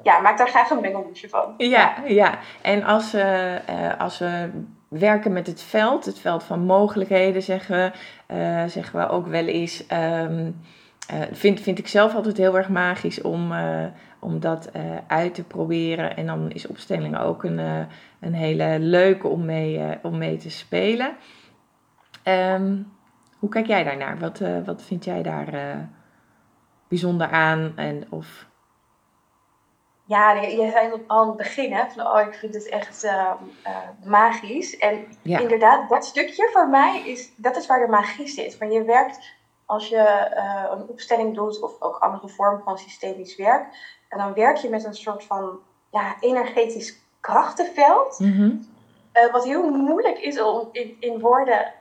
ja, 0.03 0.21
maak 0.21 0.39
daar 0.39 0.49
graag 0.49 0.71
een 0.71 0.81
mengelmoesje 0.81 1.29
van. 1.29 1.55
Ja, 1.57 1.95
ja. 2.07 2.39
en 2.63 2.85
als, 2.85 3.15
uh, 3.15 3.57
als 3.99 4.19
we 4.19 4.51
werken 4.89 5.33
met 5.33 5.47
het 5.47 5.63
veld, 5.63 6.05
het 6.05 6.19
veld 6.19 6.45
van 6.45 6.61
mogelijkheden, 6.61 7.43
zeggen 7.43 7.77
we, 7.77 7.93
uh, 8.35 8.65
zeggen 8.67 9.01
we 9.01 9.09
ook 9.09 9.27
wel 9.27 9.47
eens. 9.47 9.85
Um, 9.93 10.61
uh, 11.13 11.21
vind, 11.33 11.61
vind 11.61 11.79
ik 11.79 11.89
zelf 11.89 12.15
altijd 12.15 12.37
heel 12.37 12.57
erg 12.57 12.69
magisch 12.69 13.21
om, 13.21 13.53
uh, 13.53 13.85
om 14.19 14.41
dat 14.41 14.71
uit 15.07 15.35
te 15.35 15.45
proberen. 15.45 16.17
En 16.17 16.27
dan 16.27 16.51
is 16.51 16.67
opstelling 16.67 17.19
ook 17.19 17.45
een, 17.45 17.59
een 18.21 18.35
hele 18.35 18.77
leuke 18.79 19.29
om 19.29 19.45
mee, 19.45 19.99
om 20.03 20.19
mee 20.19 20.37
te 20.37 20.51
spelen. 20.51 21.17
Um, 22.25 22.93
hoe 23.39 23.49
kijk 23.49 23.67
jij 23.67 23.85
daarnaar? 23.85 24.19
Wat, 24.19 24.41
wat 24.65 24.83
vind 24.83 25.05
jij 25.05 25.23
daar 25.23 25.79
bijzonder 26.89 27.29
aan? 27.31 27.73
En 27.77 28.07
of 28.11 28.47
ja, 30.07 30.33
je 30.33 30.69
zei 30.71 30.91
al 31.07 31.21
aan 31.21 31.29
het 31.29 31.37
begin, 31.37 31.73
hè, 31.73 31.85
van 31.91 32.07
oh, 32.07 32.21
ik 32.21 32.35
vind 32.35 32.55
het 32.55 32.69
echt 32.69 33.05
uh, 33.05 33.33
magisch. 34.05 34.79
En 34.79 35.07
inderdaad, 35.23 35.89
dat 35.89 36.05
stukje 36.05 36.51
voor 36.53 36.69
mij, 36.69 37.03
is, 37.05 37.33
dat 37.37 37.57
is 37.57 37.67
waar 37.67 37.87
de 37.87 37.91
magie 37.91 38.27
zit. 38.27 38.59
Want 38.59 38.73
je 38.73 38.85
werkt, 38.85 39.35
als 39.67 39.89
je 39.89 40.31
uh, 40.37 40.71
een 40.71 40.89
opstelling 40.89 41.35
doet, 41.35 41.61
of 41.63 41.81
ook 41.81 41.97
andere 41.97 42.29
vormen 42.29 42.63
van 42.65 42.79
systemisch 42.79 43.37
werk, 43.37 43.67
en 44.09 44.19
dan 44.19 44.35
werk 44.35 44.57
je 44.57 44.69
met 44.69 44.85
een 44.85 44.95
soort 44.95 45.25
van 45.25 45.59
ja, 45.91 46.17
energetisch 46.21 46.99
krachtenveld. 47.21 48.19
Mm 48.19 48.73
wat 49.33 49.45
heel 49.45 49.71
moeilijk 49.71 50.19
is 50.19 50.41
om 50.41 50.69
in, 50.73 50.97
in 51.01 51.21
woorden 51.21 51.73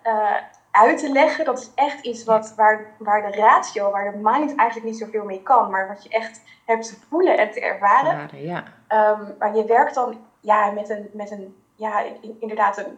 uit 0.73 0.97
te 0.97 1.11
leggen. 1.11 1.45
Dat 1.45 1.59
is 1.59 1.71
echt 1.75 2.05
iets 2.05 2.23
wat, 2.23 2.53
waar, 2.55 2.95
waar 2.97 3.31
de 3.31 3.37
ratio, 3.37 3.91
waar 3.91 4.11
de 4.11 4.17
mind 4.21 4.55
eigenlijk 4.55 4.89
niet 4.89 4.99
zoveel 4.99 5.23
mee 5.23 5.41
kan. 5.43 5.71
Maar 5.71 5.87
wat 5.87 6.03
je 6.03 6.09
echt 6.09 6.41
hebt 6.65 6.87
te 6.87 6.95
voelen 7.09 7.37
en 7.37 7.51
te 7.51 7.61
ervaren. 7.61 8.29
ja. 8.45 8.63
Um, 8.89 9.35
maar 9.39 9.55
je 9.55 9.65
werkt 9.65 9.95
dan 9.95 10.17
ja, 10.39 10.71
met 10.71 10.89
een, 10.89 11.09
met 11.13 11.31
een 11.31 11.55
ja, 11.75 12.03
inderdaad 12.39 12.77
een, 12.77 12.97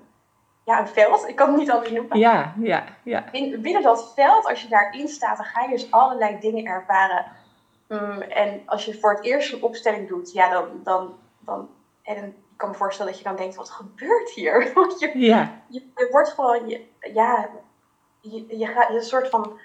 ja, 0.65 0.79
een 0.79 0.87
veld. 0.87 1.27
Ik 1.27 1.35
kan 1.35 1.49
het 1.49 1.57
niet 1.57 1.71
anders 1.71 1.91
noemen. 1.91 2.19
Ja, 2.19 2.53
ja, 2.59 2.83
ja. 3.03 3.23
binnen 3.31 3.81
dat 3.81 4.13
veld, 4.15 4.45
als 4.45 4.61
je 4.61 4.67
daarin 4.67 5.07
staat, 5.07 5.37
dan 5.37 5.45
ga 5.45 5.61
je 5.61 5.69
dus 5.69 5.91
allerlei 5.91 6.39
dingen 6.39 6.65
ervaren. 6.65 7.25
Um, 7.87 8.21
en 8.21 8.61
als 8.65 8.85
je 8.85 8.99
voor 8.99 9.13
het 9.13 9.23
eerst 9.23 9.53
een 9.53 9.63
opstelling 9.63 10.07
doet, 10.07 10.31
ja, 10.31 10.49
dan, 10.49 10.67
dan, 10.83 11.17
dan 11.39 11.69
en 12.03 12.25
ik 12.25 12.33
kan 12.57 12.69
me 12.69 12.75
voorstellen 12.75 13.11
dat 13.11 13.21
je 13.21 13.27
dan 13.27 13.35
denkt, 13.35 13.55
wat 13.55 13.69
gebeurt 13.69 14.29
hier? 14.29 14.71
Want 14.73 14.99
je, 14.99 15.19
ja. 15.19 15.61
je, 15.67 15.79
je 15.95 16.07
wordt 16.11 16.29
gewoon, 16.29 16.69
je, 16.69 16.85
ja, 17.13 17.49
je, 18.19 18.57
je 18.57 18.65
gaat 18.65 18.89
een 18.89 19.01
soort 19.01 19.29
van. 19.29 19.59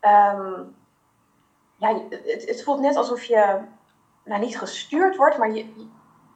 Um, 0.00 0.74
ja, 1.76 2.00
het, 2.08 2.46
het, 2.46 2.62
voelt 2.62 2.80
net 2.80 2.96
alsof 2.96 3.24
je 3.24 3.58
nou, 4.24 4.40
niet 4.40 4.58
gestuurd 4.58 5.16
wordt, 5.16 5.38
maar 5.38 5.52
je, 5.52 5.86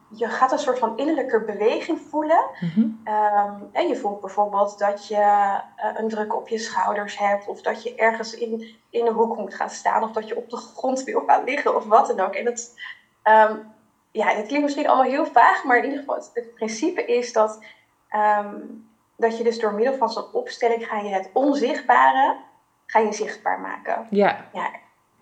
je 0.09 0.27
gaat 0.27 0.51
een 0.51 0.59
soort 0.59 0.79
van 0.79 0.97
innerlijke 0.97 1.43
beweging 1.43 1.99
voelen. 2.09 2.49
Mm 2.75 2.95
en 3.71 3.87
je 3.87 3.95
voelt 3.95 4.21
bijvoorbeeld 4.21 4.79
dat 4.79 5.07
je 5.07 5.15
uh, 5.15 5.59
een 5.95 6.09
druk 6.09 6.35
op 6.35 6.47
je 6.47 6.57
schouders 6.57 7.17
hebt, 7.17 7.47
of 7.47 7.61
dat 7.61 7.83
je 7.83 7.95
ergens 7.95 8.33
in, 8.33 8.75
in 8.89 9.05
een 9.05 9.13
hoek 9.13 9.37
moet 9.37 9.53
gaan 9.53 9.69
staan, 9.69 10.03
of 10.03 10.11
dat 10.11 10.27
je 10.27 10.37
op 10.37 10.49
de 10.49 10.57
grond 10.57 11.03
wil 11.03 11.23
gaan 11.27 11.43
liggen, 11.43 11.75
of 11.75 11.85
wat 11.85 12.07
dan 12.07 12.19
ook. 12.19 12.33
En 12.33 12.45
dat, 12.45 12.79
um, 13.23 13.73
ja, 14.11 14.27
het 14.27 14.45
klinkt 14.45 14.65
misschien 14.65 14.87
allemaal 14.87 15.11
heel 15.11 15.25
vaag, 15.25 15.63
maar 15.63 15.77
in 15.77 15.83
ieder 15.83 15.99
geval, 15.99 16.15
het, 16.15 16.31
het 16.33 16.53
principe 16.53 17.05
is 17.05 17.33
dat 17.33 17.59
um, 18.15 18.87
dat 19.17 19.37
je 19.37 19.43
dus 19.43 19.59
door 19.59 19.73
middel 19.73 19.95
van 19.95 20.09
zo'n 20.09 20.33
opstelling 20.33 20.87
ga 20.87 20.99
je 20.99 21.09
het 21.09 21.29
onzichtbare 21.33 22.37
ga 22.85 22.99
je 22.99 23.13
zichtbaar 23.13 23.59
maken. 23.59 24.07
Ja. 24.09 24.45
ja. 24.53 24.71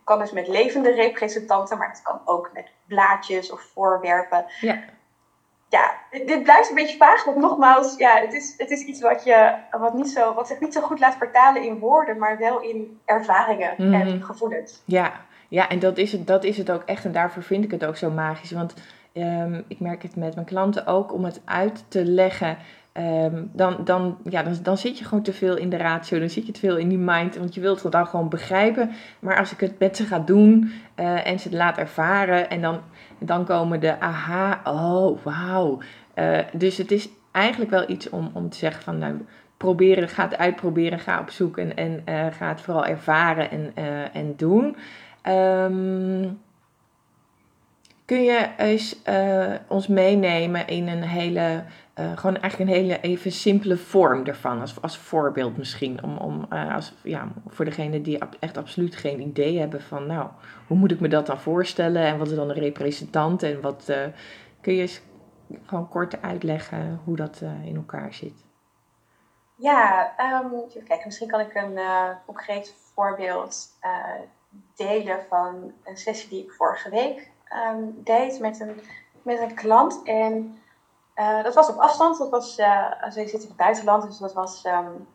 Kan 0.06 0.20
dus 0.20 0.32
met 0.32 0.48
levende 0.48 0.92
representanten, 0.92 1.78
maar 1.78 1.90
het 1.90 2.02
kan 2.02 2.22
ook 2.26 2.50
met 2.54 2.72
blaadjes 2.88 3.52
of 3.52 3.62
voorwerpen. 3.62 4.46
Ja. 4.62 4.80
Ja, 5.70 5.94
dit, 6.26 6.44
blijft 6.44 6.70
een 6.70 6.76
beetje 6.76 6.98
vaag, 6.98 7.24
want 7.24 7.38
nogmaals, 7.38 7.98
ja, 7.98 8.20
het 8.20 8.34
is, 8.34 8.54
het 8.58 8.70
is 8.70 8.82
iets 8.82 9.02
wat, 9.02 9.24
je, 9.24 9.56
wat, 9.72 9.94
niet 9.94 10.10
zo, 10.10 10.34
wat 10.34 10.48
zich 10.48 10.60
niet 10.60 10.74
zo 10.74 10.82
goed 10.82 11.00
laat 11.00 11.16
vertalen 11.18 11.64
in 11.64 11.80
woorden, 11.80 12.18
maar 12.18 12.38
wel 12.38 12.62
in 12.62 13.00
ervaringen 13.06 13.78
en 13.78 14.08
mhm. 14.08 14.22
gevoelens. 14.22 14.82
Ja, 14.86 15.12
ja 15.48 15.70
en 15.70 15.80
dat 15.80 15.98
is, 15.98 16.12
het, 16.12 16.28
dat 16.28 16.44
is 16.44 16.58
het 16.58 16.72
ook 16.72 16.84
echt. 16.86 17.06
En 17.06 17.12
daarvoor 17.12 17.44
vind 17.44 17.64
ik 17.64 17.72
het 17.72 17.86
ook 17.86 17.98
zo 17.98 18.10
magisch. 18.10 18.52
Want 18.52 18.74
um, 19.14 19.66
ik 19.68 19.80
merk 19.80 20.02
het 20.02 20.16
met 20.16 20.36
mijn 20.36 20.48
klanten 20.48 20.88
ook 20.88 21.14
om 21.14 21.24
het 21.26 21.42
uit 21.46 21.86
te 21.88 22.06
leggen 22.06 22.58
Ehm, 22.96 23.44
dan, 23.52 23.78
dan, 23.84 24.18
ja, 24.24 24.44
dan, 24.44 24.58
dan 24.64 24.78
zit 24.78 24.98
je 24.98 25.06
gewoon 25.06 25.24
te 25.24 25.34
veel 25.34 25.58
in 25.58 25.70
de 25.70 25.78
ratio, 25.78 26.20
dan 26.20 26.30
zit 26.30 26.46
je 26.46 26.52
te 26.52 26.60
veel 26.60 26.78
in 26.78 26.90
die 26.90 26.98
mind, 26.98 27.36
want 27.36 27.54
je 27.54 27.62
wilt 27.62 27.84
het 27.84 27.92
dan 27.92 28.08
gewoon 28.08 28.30
begrijpen. 28.30 28.92
Maar 29.20 29.38
als 29.38 29.52
ik 29.52 29.60
het 29.60 29.80
met 29.80 29.98
ze 29.98 30.06
ga 30.06 30.20
doen 30.20 30.72
uh, 30.96 31.28
en 31.28 31.40
ze 31.40 31.48
het 31.48 31.58
laat 31.58 31.78
ervaren 31.78 32.50
en 32.50 32.62
dan, 32.62 32.82
dan 33.20 33.46
komen 33.46 33.80
de 33.80 34.00
aha, 34.00 34.62
oh 34.64 35.24
wauw. 35.24 35.80
Uh, 36.16 36.40
dus 36.54 36.78
het 36.78 36.92
is 36.92 37.10
eigenlijk 37.32 37.72
wel 37.72 37.90
iets 37.90 38.10
om, 38.10 38.30
om 38.34 38.50
te 38.50 38.58
zeggen 38.58 38.84
van 38.84 38.98
nou, 38.98 39.26
proberen, 39.58 40.10
ga 40.10 40.24
het 40.24 40.38
uitproberen, 40.38 41.00
ga 41.00 41.20
op 41.20 41.30
zoek 41.30 41.58
en, 41.58 41.76
en 41.76 42.02
uh, 42.10 42.26
ga 42.32 42.48
het 42.48 42.62
vooral 42.62 42.86
ervaren 42.86 43.52
en, 43.52 43.72
en 44.14 44.34
doen. 44.36 44.76
Um, 45.28 46.40
kun 48.06 48.24
je 48.24 48.50
eens 48.58 49.02
ons 49.68 49.88
meenemen 49.88 50.68
in 50.68 50.88
een 50.88 51.04
hele 51.04 51.64
uh, 52.00 52.18
gewoon 52.18 52.38
eigenlijk 52.38 52.72
een 52.72 52.78
hele 52.78 53.00
even 53.00 53.32
simpele 53.32 53.78
vorm 53.78 54.26
ervan, 54.26 54.62
als, 54.62 54.82
als 54.82 54.98
voorbeeld 54.98 55.58
misschien. 55.58 56.04
Om, 56.04 56.18
om, 56.18 56.46
uh, 56.54 56.76
als, 56.76 56.94
ja, 57.04 57.28
voor 57.48 57.66
degene 57.66 58.02
die 58.02 58.20
echt 58.40 58.58
absoluut 58.58 58.96
geen 58.96 59.22
idee 59.22 59.60
hebben 59.60 59.82
van, 59.82 60.08
nou, 60.08 60.30
hoe 60.68 60.78
moet 60.78 60.92
ik 60.92 61.00
me 61.00 61.08
dat 61.08 61.26
dan 61.26 61.40
voorstellen 61.40 62.02
en 62.02 62.18
wat 62.18 62.30
is 62.30 62.36
dan 62.36 62.50
een 62.50 62.56
representant 62.56 63.44
en 63.44 63.62
wat 63.62 63.86
uh, 63.90 64.06
kun 64.62 64.74
je 64.74 64.82
eens 64.82 65.02
gewoon 65.66 65.90
kort 65.90 66.22
uitleggen 66.22 67.00
hoe 67.04 67.16
dat 67.16 67.42
in 67.64 67.76
elkaar 67.76 68.14
zit? 68.14 68.44
Ja, 69.56 70.14
um, 70.44 70.54
even 70.68 70.84
kijken, 70.84 71.06
misschien 71.06 71.28
kan 71.28 71.40
ik 71.40 71.56
een 71.56 71.80
concreet 72.26 72.76
voorbeeld 72.94 73.68
delen 74.76 75.20
van 75.30 75.72
een 75.84 75.98
sessie 75.98 76.30
die 76.30 76.44
ik 76.44 76.52
vorige 76.52 76.90
week 76.90 77.30
um, 77.70 78.04
deed 78.04 78.40
met 78.40 78.60
een, 78.60 78.82
met 79.22 79.40
een 79.40 79.54
klant. 79.54 80.04
En 80.04 80.58
uh, 81.16 81.44
dat 81.44 81.54
was 81.54 81.70
op 81.70 81.78
afstand. 81.78 82.18
Dat 82.18 82.30
was, 82.30 82.60
uh, 82.60 82.92
zij 83.10 83.28
zit 83.28 83.42
in 83.42 83.48
het 83.48 83.58
buitenland, 83.58 84.04
dus 84.04 84.18
dat, 84.18 84.34
was, 84.34 84.66
um, 84.66 85.08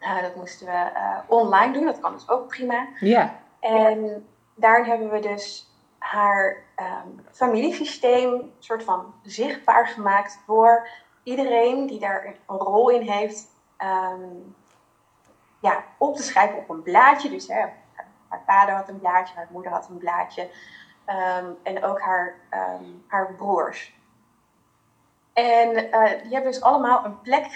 uh, 0.00 0.22
dat 0.22 0.34
moesten 0.34 0.66
we 0.66 0.90
online 1.26 1.72
doen. 1.72 1.84
Dat 1.84 2.00
kan 2.00 2.12
dus 2.12 2.28
ook 2.28 2.48
prima. 2.48 2.86
Ja. 3.00 3.34
En 3.60 4.28
daarin 4.54 4.84
hebben 4.84 5.10
we 5.10 5.20
dus 5.20 5.74
haar 5.98 6.56
um, 6.76 7.26
familiesysteem 7.30 8.52
soort 8.58 8.84
van 8.84 9.14
zichtbaar 9.22 9.86
gemaakt 9.86 10.42
voor 10.46 10.88
iedereen 11.22 11.86
die 11.86 12.00
daar 12.00 12.34
een 12.46 12.56
rol 12.56 12.88
in 12.88 13.08
heeft. 13.08 13.46
Um, 14.12 14.54
ja, 15.60 15.84
op 15.98 16.16
te 16.16 16.22
schrijven 16.22 16.58
op 16.58 16.68
een 16.68 16.82
blaadje. 16.82 17.30
Dus 17.30 17.48
hè, 17.48 17.64
haar 18.28 18.42
vader 18.46 18.74
had 18.74 18.88
een 18.88 18.98
blaadje, 18.98 19.34
haar 19.34 19.48
moeder 19.50 19.72
had 19.72 19.88
een 19.88 19.98
blaadje. 19.98 20.50
En 21.62 21.84
ook 21.84 22.00
haar, 22.00 22.34
haar 23.06 23.34
broers. 23.34 23.99
En 25.40 25.68
uh, 25.76 26.22
die 26.22 26.32
hebben 26.32 26.52
dus 26.52 26.60
allemaal 26.60 27.04
een 27.04 27.20
plek, 27.20 27.46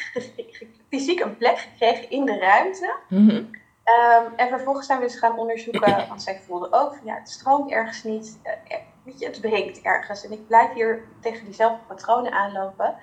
fysiek 0.89 1.21
een 1.21 1.37
plek 1.37 1.59
gekregen 1.59 2.11
in 2.11 2.25
de 2.25 2.39
ruimte. 2.39 2.95
Mm 3.09 3.29
-hmm. 3.29 3.37
um, 3.37 4.33
en 4.37 4.49
vervolgens 4.49 4.87
zijn 4.87 4.99
we 4.99 5.05
dus 5.05 5.19
gaan 5.19 5.39
onderzoeken, 5.39 6.07
want 6.09 6.23
zij 6.23 6.41
voelde 6.47 6.73
ook 6.73 6.95
van 6.95 7.07
ja, 7.07 7.15
het 7.15 7.29
stroomt 7.29 7.71
ergens 7.71 8.03
niet, 8.03 8.41
uh, 8.45 8.77
weet 9.03 9.19
je, 9.19 9.27
het 9.27 9.41
breekt 9.41 9.81
ergens. 9.83 10.25
En 10.25 10.33
ik 10.33 10.47
blijf 10.47 10.73
hier 10.73 11.03
tegen 11.21 11.45
diezelfde 11.45 11.85
patronen 11.87 12.33
aanlopen. 12.33 12.97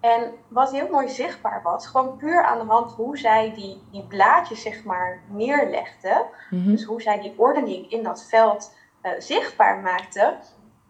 En 0.00 0.32
wat 0.48 0.70
heel 0.70 0.88
mooi 0.90 1.08
zichtbaar 1.08 1.62
was, 1.62 1.86
gewoon 1.86 2.16
puur 2.16 2.44
aan 2.44 2.58
de 2.58 2.72
hand 2.72 2.92
hoe 2.92 3.18
zij 3.18 3.52
die, 3.54 3.82
die 3.90 4.06
blaadjes 4.06 4.62
zeg 4.62 4.84
maar 4.84 5.22
neerlegde. 5.28 6.26
Mm 6.50 6.62
-hmm. 6.62 6.70
Dus 6.70 6.84
hoe 6.84 7.02
zij 7.02 7.20
die 7.20 7.34
ordening 7.36 7.90
in 7.90 8.02
dat 8.02 8.24
veld 8.24 8.74
uh, 9.02 9.12
zichtbaar 9.18 9.80
maakte. 9.80 10.36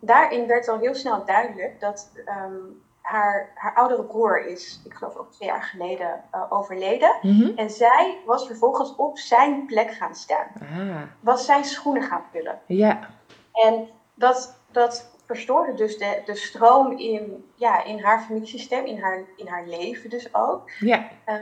Daarin 0.00 0.46
werd 0.46 0.68
al 0.68 0.78
heel 0.78 0.94
snel 0.94 1.24
duidelijk 1.24 1.80
dat 1.80 2.10
um, 2.26 2.82
haar, 3.12 3.50
haar 3.54 3.74
oudere 3.74 4.04
broer 4.04 4.46
is, 4.46 4.80
ik 4.84 4.94
geloof 4.94 5.16
ook 5.16 5.32
twee 5.32 5.48
jaar 5.48 5.62
geleden, 5.62 6.24
uh, 6.34 6.42
overleden. 6.48 7.16
Mhm. 7.22 7.50
En 7.56 7.70
zij 7.70 8.18
was 8.26 8.46
vervolgens 8.46 8.96
op 8.96 9.18
zijn 9.18 9.66
plek 9.66 9.90
gaan 9.90 10.14
staan. 10.14 10.46
Ah. 10.60 11.02
Was 11.20 11.44
zijn 11.44 11.64
schoenen 11.64 12.02
gaan 12.02 12.24
vullen. 12.32 12.60
Ja. 12.66 13.08
En 13.52 13.88
dat, 14.14 14.58
dat 14.70 15.10
verstoorde 15.26 15.74
dus 15.74 15.98
de, 15.98 16.22
de 16.24 16.34
stroom 16.34 16.98
in, 16.98 17.50
ja, 17.54 17.84
in 17.84 18.00
haar 18.00 18.20
familiesysteem, 18.20 18.84
in 18.84 19.00
haar, 19.00 19.24
in 19.36 19.46
haar 19.46 19.66
leven 19.66 20.10
dus 20.10 20.34
ook. 20.34 20.70
Ja. 20.70 21.08
Uh, 21.26 21.34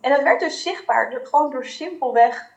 en 0.00 0.10
dat 0.10 0.22
werd 0.22 0.40
dus 0.40 0.62
zichtbaar, 0.62 1.20
gewoon 1.22 1.50
door 1.50 1.64
simpelweg, 1.64 2.50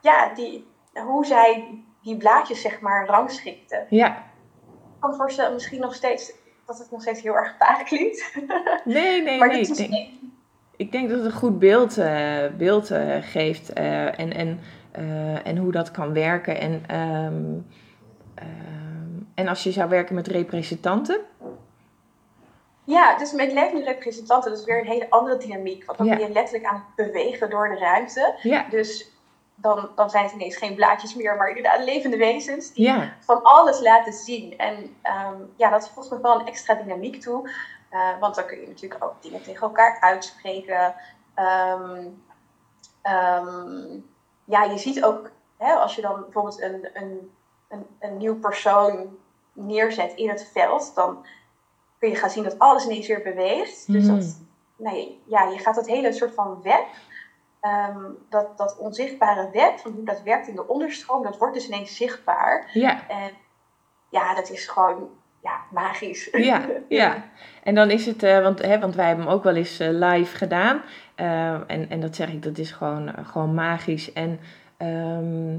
ja, 0.00 0.34
die, 0.34 0.70
hoe 0.92 1.26
zij 1.26 1.82
die 2.02 2.16
blaadjes 2.16 2.60
zeg 2.60 2.80
maar 2.80 3.06
rangschikte. 3.06 3.86
Ja. 3.88 4.16
Ik 5.00 5.00
kan 5.00 5.10
me 5.10 5.16
voorstellen, 5.16 5.52
misschien 5.52 5.80
nog 5.80 5.94
steeds, 5.94 6.32
dat 6.70 6.78
het 6.78 6.90
nog 6.90 7.02
steeds 7.02 7.22
heel 7.22 7.34
erg 7.36 7.54
vaag 7.58 7.82
klinkt. 7.82 8.34
Nee, 8.84 9.22
nee, 9.22 9.38
maar 9.38 9.48
nee. 9.48 9.60
Ik 9.60 9.76
denk, 9.76 9.90
niet- 9.90 10.10
ik 10.76 10.92
denk 10.92 11.08
dat 11.08 11.16
het 11.18 11.26
een 11.26 11.38
goed 11.38 11.58
beeld, 11.58 11.98
eh, 11.98 12.46
beeld 12.58 12.90
eh, 12.90 13.16
geeft 13.20 13.72
eh, 13.72 14.18
en, 14.18 14.32
en, 14.32 14.60
en 15.44 15.56
hoe 15.56 15.72
dat 15.72 15.90
kan 15.90 16.12
werken. 16.12 16.60
En, 16.60 16.82
ehm, 16.86 17.44
ehm, 18.34 19.22
en 19.34 19.48
als 19.48 19.62
je 19.62 19.72
zou 19.72 19.88
werken 19.88 20.14
met 20.14 20.26
representanten, 20.28 21.20
Ja, 22.84 23.18
dus 23.18 23.32
met 23.32 23.52
levende 23.52 23.84
representanten, 23.84 24.50
dat 24.50 24.58
is 24.60 24.64
weer 24.66 24.80
een 24.80 24.86
hele 24.86 25.10
andere 25.10 25.36
dynamiek. 25.36 25.84
Want 25.84 25.98
dan 25.98 26.06
Ja. 26.06 26.16
ben 26.16 26.26
je 26.26 26.32
letterlijk 26.32 26.64
aan 26.64 26.84
het 26.96 27.06
bewegen 27.06 27.50
door 27.50 27.68
de 27.68 27.78
ruimte. 27.78 28.34
ja, 28.42 28.66
Dus 28.70 29.10
dan, 29.60 29.88
dan 29.94 30.10
zijn 30.10 30.24
het 30.24 30.32
ineens 30.32 30.56
geen 30.56 30.74
blaadjes 30.74 31.14
meer, 31.14 31.36
maar 31.36 31.48
inderdaad 31.48 31.84
levende 31.84 32.16
wezens 32.16 32.72
die 32.72 32.84
ja, 32.86 33.16
van 33.20 33.42
alles 33.42 33.80
laten 33.80 34.12
zien. 34.12 34.58
En 34.58 34.96
ehm, 35.02 35.34
ja, 35.56 35.70
dat 35.70 35.88
voegt 35.88 36.10
nog 36.10 36.20
wel 36.20 36.40
een 36.40 36.46
extra 36.46 36.74
dynamiek 36.74 37.20
toe. 37.20 37.50
Eh, 37.88 38.18
want 38.20 38.34
dan 38.34 38.46
kun 38.46 38.60
je 38.60 38.66
natuurlijk 38.66 39.04
ook 39.04 39.22
dingen 39.22 39.42
tegen 39.42 39.60
elkaar 39.62 40.00
uitspreken. 40.00 40.94
Ehm, 41.34 42.06
ehm, 43.02 43.98
ja, 44.44 44.62
je 44.62 44.78
ziet 44.78 45.04
ook, 45.04 45.30
hè, 45.56 45.72
als 45.72 45.94
je 45.94 46.02
dan 46.02 46.20
bijvoorbeeld 46.20 46.60
een, 46.62 46.88
een, 46.94 47.30
een, 47.68 47.86
een 47.98 48.16
nieuw 48.16 48.38
persoon 48.38 49.18
neerzet 49.52 50.12
in 50.14 50.28
het 50.28 50.50
veld, 50.52 50.94
dan 50.94 51.26
kun 51.98 52.08
je 52.08 52.16
gaan 52.16 52.30
zien 52.30 52.44
dat 52.44 52.58
alles 52.58 52.84
ineens 52.84 53.06
weer 53.06 53.22
beweegt. 53.22 53.92
Dus 53.92 54.04
Mhm. 54.04 54.14
dat, 54.16 54.36
nee, 54.76 55.22
ja, 55.26 55.42
je 55.48 55.58
gaat 55.58 55.74
dat 55.74 55.86
hele 55.86 56.12
soort 56.12 56.34
van 56.34 56.62
web, 56.62 56.86
ehm, 57.60 58.04
dat, 58.28 58.58
dat 58.58 58.78
onzichtbare 58.78 59.50
web, 59.52 59.78
van 59.78 59.92
hoe 59.92 60.04
dat 60.04 60.22
werkt 60.22 60.48
in 60.48 60.54
de 60.54 60.68
onderstroom, 60.68 61.22
dat 61.22 61.38
wordt 61.38 61.54
dus 61.54 61.66
ineens 61.66 61.96
zichtbaar. 61.96 62.70
ja. 62.72 63.08
En 63.08 63.30
ja, 64.10 64.34
dat 64.34 64.50
is 64.50 64.66
gewoon 64.66 65.08
ja, 65.42 65.60
magisch. 65.70 66.28
Ja, 66.32 66.66
ja. 66.88 67.16
En 67.62 67.74
dan 67.74 67.90
is 67.90 68.06
het, 68.06 68.22
eh, 68.22 68.42
want, 68.42 68.62
hè, 68.62 68.78
want 68.78 68.94
wij 68.94 69.06
hebben 69.06 69.24
hem 69.24 69.34
ook 69.34 69.44
wel 69.44 69.54
eens 69.54 69.78
eh, 69.78 69.88
live 69.90 70.36
gedaan. 70.36 70.82
Eh, 71.14 71.52
en, 71.52 71.90
en 71.90 72.00
dat 72.00 72.16
zeg 72.16 72.32
ik, 72.32 72.42
dat 72.42 72.58
is 72.58 72.70
gewoon, 72.70 73.14
gewoon 73.22 73.54
magisch. 73.54 74.12
En 74.12 74.40
ehm, 74.76 75.52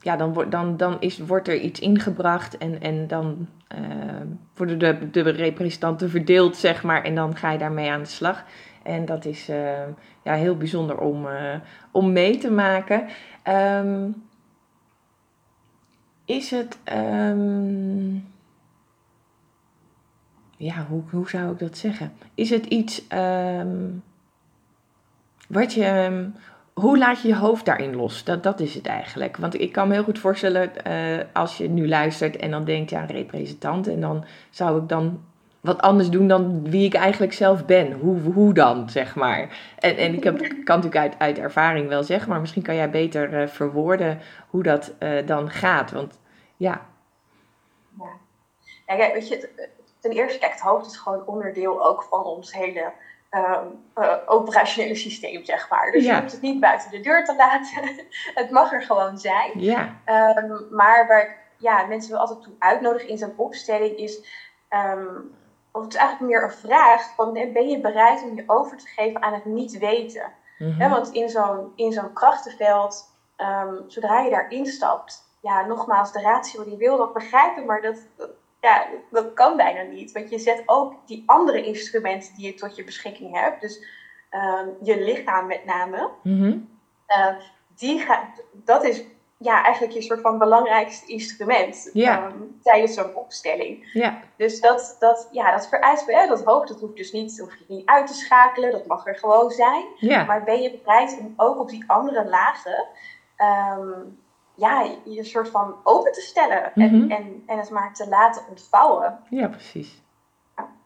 ja, 0.00 0.16
dan, 0.16 0.32
wordt 0.32 0.50
dan, 0.50 0.76
dan 0.76 0.96
is, 1.00 1.18
wordt 1.18 1.48
er 1.48 1.56
iets 1.56 1.80
ingebracht 1.80 2.58
en, 2.58 2.80
en 2.80 3.06
dan 3.06 3.48
worden 4.54 4.78
de, 4.78 5.10
de 5.10 5.22
representanten 5.22 6.10
verdeeld, 6.10 6.56
zeg 6.56 6.82
maar. 6.82 7.04
En 7.04 7.14
dan 7.14 7.36
ga 7.36 7.50
je 7.50 7.58
daarmee 7.58 7.90
aan 7.90 8.02
de 8.02 8.08
slag. 8.08 8.44
En 8.88 9.04
dat 9.04 9.24
is 9.24 9.48
eh, 9.48 9.82
ja, 10.22 10.34
heel 10.34 10.56
bijzonder 10.56 10.98
om, 10.98 11.26
eh, 11.26 11.54
om 11.90 12.12
mee 12.12 12.38
te 12.38 12.50
maken. 12.50 13.06
Ehm, 13.42 14.08
is 16.24 16.50
het. 16.50 16.78
ehm, 16.84 18.14
ja, 20.56 20.86
hoe, 20.88 21.02
hoe 21.10 21.28
zou 21.28 21.52
ik 21.52 21.58
dat 21.58 21.76
zeggen? 21.76 22.12
Is 22.34 22.50
het 22.50 22.66
iets 22.66 23.06
ehm, 23.08 23.90
wat 25.48 25.72
je. 25.72 25.84
ehm, 25.84 26.28
hoe 26.74 26.98
laat 26.98 27.22
je 27.22 27.28
je 27.28 27.36
hoofd 27.36 27.64
daarin 27.64 27.96
los? 27.96 28.24
Dat, 28.24 28.42
dat 28.42 28.60
is 28.60 28.74
het 28.74 28.86
eigenlijk. 28.86 29.36
Want 29.36 29.60
ik 29.60 29.72
kan 29.72 29.88
me 29.88 29.94
heel 29.94 30.02
goed 30.02 30.18
voorstellen 30.18 30.84
eh, 30.84 31.24
als 31.32 31.56
je 31.56 31.68
nu 31.68 31.88
luistert 31.88 32.36
en 32.36 32.50
dan 32.50 32.64
denkt, 32.64 32.90
ja, 32.90 33.04
representant. 33.04 33.88
En 33.88 34.00
dan 34.00 34.24
zou 34.50 34.82
ik 34.82 34.88
dan 34.88 35.20
wat 35.60 35.80
anders 35.80 36.08
doen 36.10 36.28
dan 36.28 36.70
wie 36.70 36.84
ik 36.84 36.94
eigenlijk 36.94 37.32
zelf 37.32 37.64
ben. 37.66 37.92
Hoe, 37.92 38.20
hoe 38.20 38.54
dan, 38.54 38.90
zeg 38.90 39.14
maar. 39.14 39.58
En, 39.78 39.96
en 39.96 40.14
ik 40.14 40.24
heb, 40.24 40.38
kan 40.64 40.80
natuurlijk 40.80 40.96
uit, 40.96 41.14
uit 41.18 41.38
ervaring 41.38 41.88
wel 41.88 42.02
zeggen, 42.02 42.28
maar 42.28 42.40
misschien 42.40 42.62
kan 42.62 42.74
jij 42.74 42.90
beter 42.90 43.42
eh, 43.42 43.48
verwoorden 43.48 44.20
hoe 44.50 44.62
dat 44.62 44.94
eh, 44.98 45.26
dan 45.26 45.50
gaat. 45.50 45.90
Want 45.90 46.18
ja, 46.56 46.86
Ja, 48.86 48.96
kijk, 48.96 49.12
weet 49.12 49.28
je, 49.28 49.68
ten 50.00 50.10
eerste, 50.10 50.38
kijk, 50.38 50.52
het 50.52 50.60
hoofd 50.60 50.86
is 50.86 50.96
gewoon 50.96 51.26
onderdeel 51.26 51.84
ook 51.86 52.02
van 52.02 52.24
ons 52.24 52.52
hele 52.54 52.92
ehm, 53.30 53.64
eh, 53.94 54.14
operationele 54.26 54.94
systeem, 54.94 55.44
zeg 55.44 55.70
maar. 55.70 55.90
Dus 55.90 56.04
Ja. 56.04 56.14
je 56.14 56.20
hoeft 56.20 56.32
het 56.32 56.42
niet 56.42 56.60
buiten 56.60 56.90
de 56.90 57.00
deur 57.00 57.24
te 57.24 57.36
laten. 57.36 57.94
het 58.42 58.50
mag 58.50 58.72
er 58.72 58.82
gewoon 58.82 59.18
zijn. 59.18 59.50
ja, 59.54 59.96
Ehm, 60.04 60.52
maar 60.70 61.06
waar 61.06 61.22
ik 61.22 61.36
ja, 61.56 61.86
mensen 61.86 62.10
wel 62.12 62.20
altijd 62.20 62.42
toe 62.42 62.52
uitnodig 62.58 63.06
in 63.06 63.18
zo'n 63.18 63.32
opstelling 63.36 63.96
is... 63.96 64.20
ehm, 64.68 65.06
of 65.72 65.82
het 65.82 65.92
is 65.94 65.98
eigenlijk 65.98 66.30
meer 66.30 66.42
een 66.42 66.56
vraag 66.68 67.14
van, 67.14 67.32
ben 67.32 67.68
je 67.68 67.80
bereid 67.80 68.22
om 68.22 68.34
je 68.36 68.42
over 68.46 68.76
te 68.76 68.86
geven 68.88 69.22
aan 69.22 69.32
het 69.34 69.44
niet 69.44 69.78
weten? 69.78 70.32
mhm, 70.58 70.90
want 70.90 71.10
in 71.12 71.28
zo'n, 71.28 71.72
in 71.74 71.92
zo'n 71.92 72.12
krachtenveld, 72.12 73.14
ehm, 73.36 73.74
zodra 73.86 74.20
je 74.20 74.30
daarin 74.30 74.66
stapt, 74.66 75.24
ja, 75.40 75.66
nogmaals, 75.66 76.12
de 76.12 76.20
ratio 76.20 76.64
die 76.64 76.76
wil 76.76 76.96
dat 76.96 77.12
begrijpen, 77.12 77.64
maar 77.66 77.80
dat, 77.82 78.06
dat- 78.16 78.30
ja, 78.60 78.86
dat 79.10 79.32
kan 79.32 79.56
bijna 79.56 79.82
niet. 79.82 80.12
Want 80.12 80.30
je 80.30 80.38
zet 80.38 80.62
ook 80.66 80.94
die 81.06 81.22
andere 81.26 81.64
instrumenten 81.64 82.34
die 82.34 82.46
je 82.46 82.54
tot 82.54 82.76
je 82.76 82.84
beschikking 82.84 83.40
hebt, 83.40 83.60
dus 83.60 83.84
ehm, 84.30 84.68
je 84.82 85.00
lichaam 85.02 85.46
met 85.46 85.64
name, 85.64 86.10
mhm, 86.22 86.56
eh, 87.06 87.34
die 87.76 87.98
gaat, 87.98 88.42
dat 88.52 88.84
is 88.84 89.04
ja, 89.40 89.64
eigenlijk 89.64 89.94
je 89.94 90.02
soort 90.02 90.20
van 90.20 90.38
belangrijkste 90.38 91.06
instrument 91.12 91.90
Ja. 91.92 92.22
ehm, 92.26 92.36
tijdens 92.62 92.94
zo'n 92.94 93.14
opstelling. 93.14 93.90
ja, 93.92 94.18
Dus 94.36 94.60
dat, 94.60 94.96
dat, 94.98 95.28
ja, 95.32 95.50
dat 95.50 95.68
vereist, 95.68 96.06
hè, 96.06 96.26
dat 96.26 96.44
hoofd, 96.44 96.68
dat 96.68 96.80
hoeft 96.80 96.96
dus 96.96 97.12
niet, 97.12 97.38
hoef 97.38 97.54
je 97.58 97.64
niet 97.68 97.86
uit 97.86 98.06
te 98.06 98.14
schakelen, 98.14 98.70
dat 98.70 98.86
mag 98.86 99.06
er 99.06 99.14
gewoon 99.18 99.50
zijn. 99.50 99.84
ja, 99.96 100.24
Maar 100.24 100.44
ben 100.44 100.62
je 100.62 100.78
bereid 100.82 101.18
om 101.20 101.32
ook 101.36 101.60
op 101.60 101.68
die 101.68 101.84
andere 101.86 102.28
lagen 102.28 102.84
ehm, 103.36 103.88
ja, 104.54 104.86
je 105.04 105.24
soort 105.24 105.48
van 105.48 105.74
open 105.84 106.12
te 106.12 106.20
stellen 106.20 106.74
en, 106.74 106.96
Mhm. 107.02 107.10
en, 107.10 107.42
en 107.46 107.58
het 107.58 107.70
maar 107.70 107.94
te 107.94 108.08
laten 108.08 108.42
ontvouwen? 108.48 109.18
ja, 109.30 109.48
precies. 109.48 110.02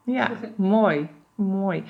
Ja, 0.05 0.31
mooi, 0.57 1.09
mooi. 1.35 1.85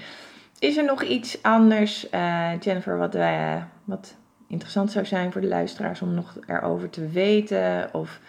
Is 0.58 0.76
er 0.76 0.84
nog 0.84 1.02
iets 1.02 1.42
anders, 1.42 2.10
eh, 2.10 2.60
Jennifer, 2.60 2.98
wat, 2.98 3.14
eh, 3.14 3.62
wat 3.84 4.16
interessant 4.52 4.90
zou 4.92 5.04
zijn 5.04 5.32
voor 5.32 5.40
de 5.40 5.46
luisteraars 5.48 6.02
om 6.02 6.14
nog 6.14 6.36
erover 6.46 6.90
te 6.90 7.08
weten? 7.08 7.94
Of 7.94 8.20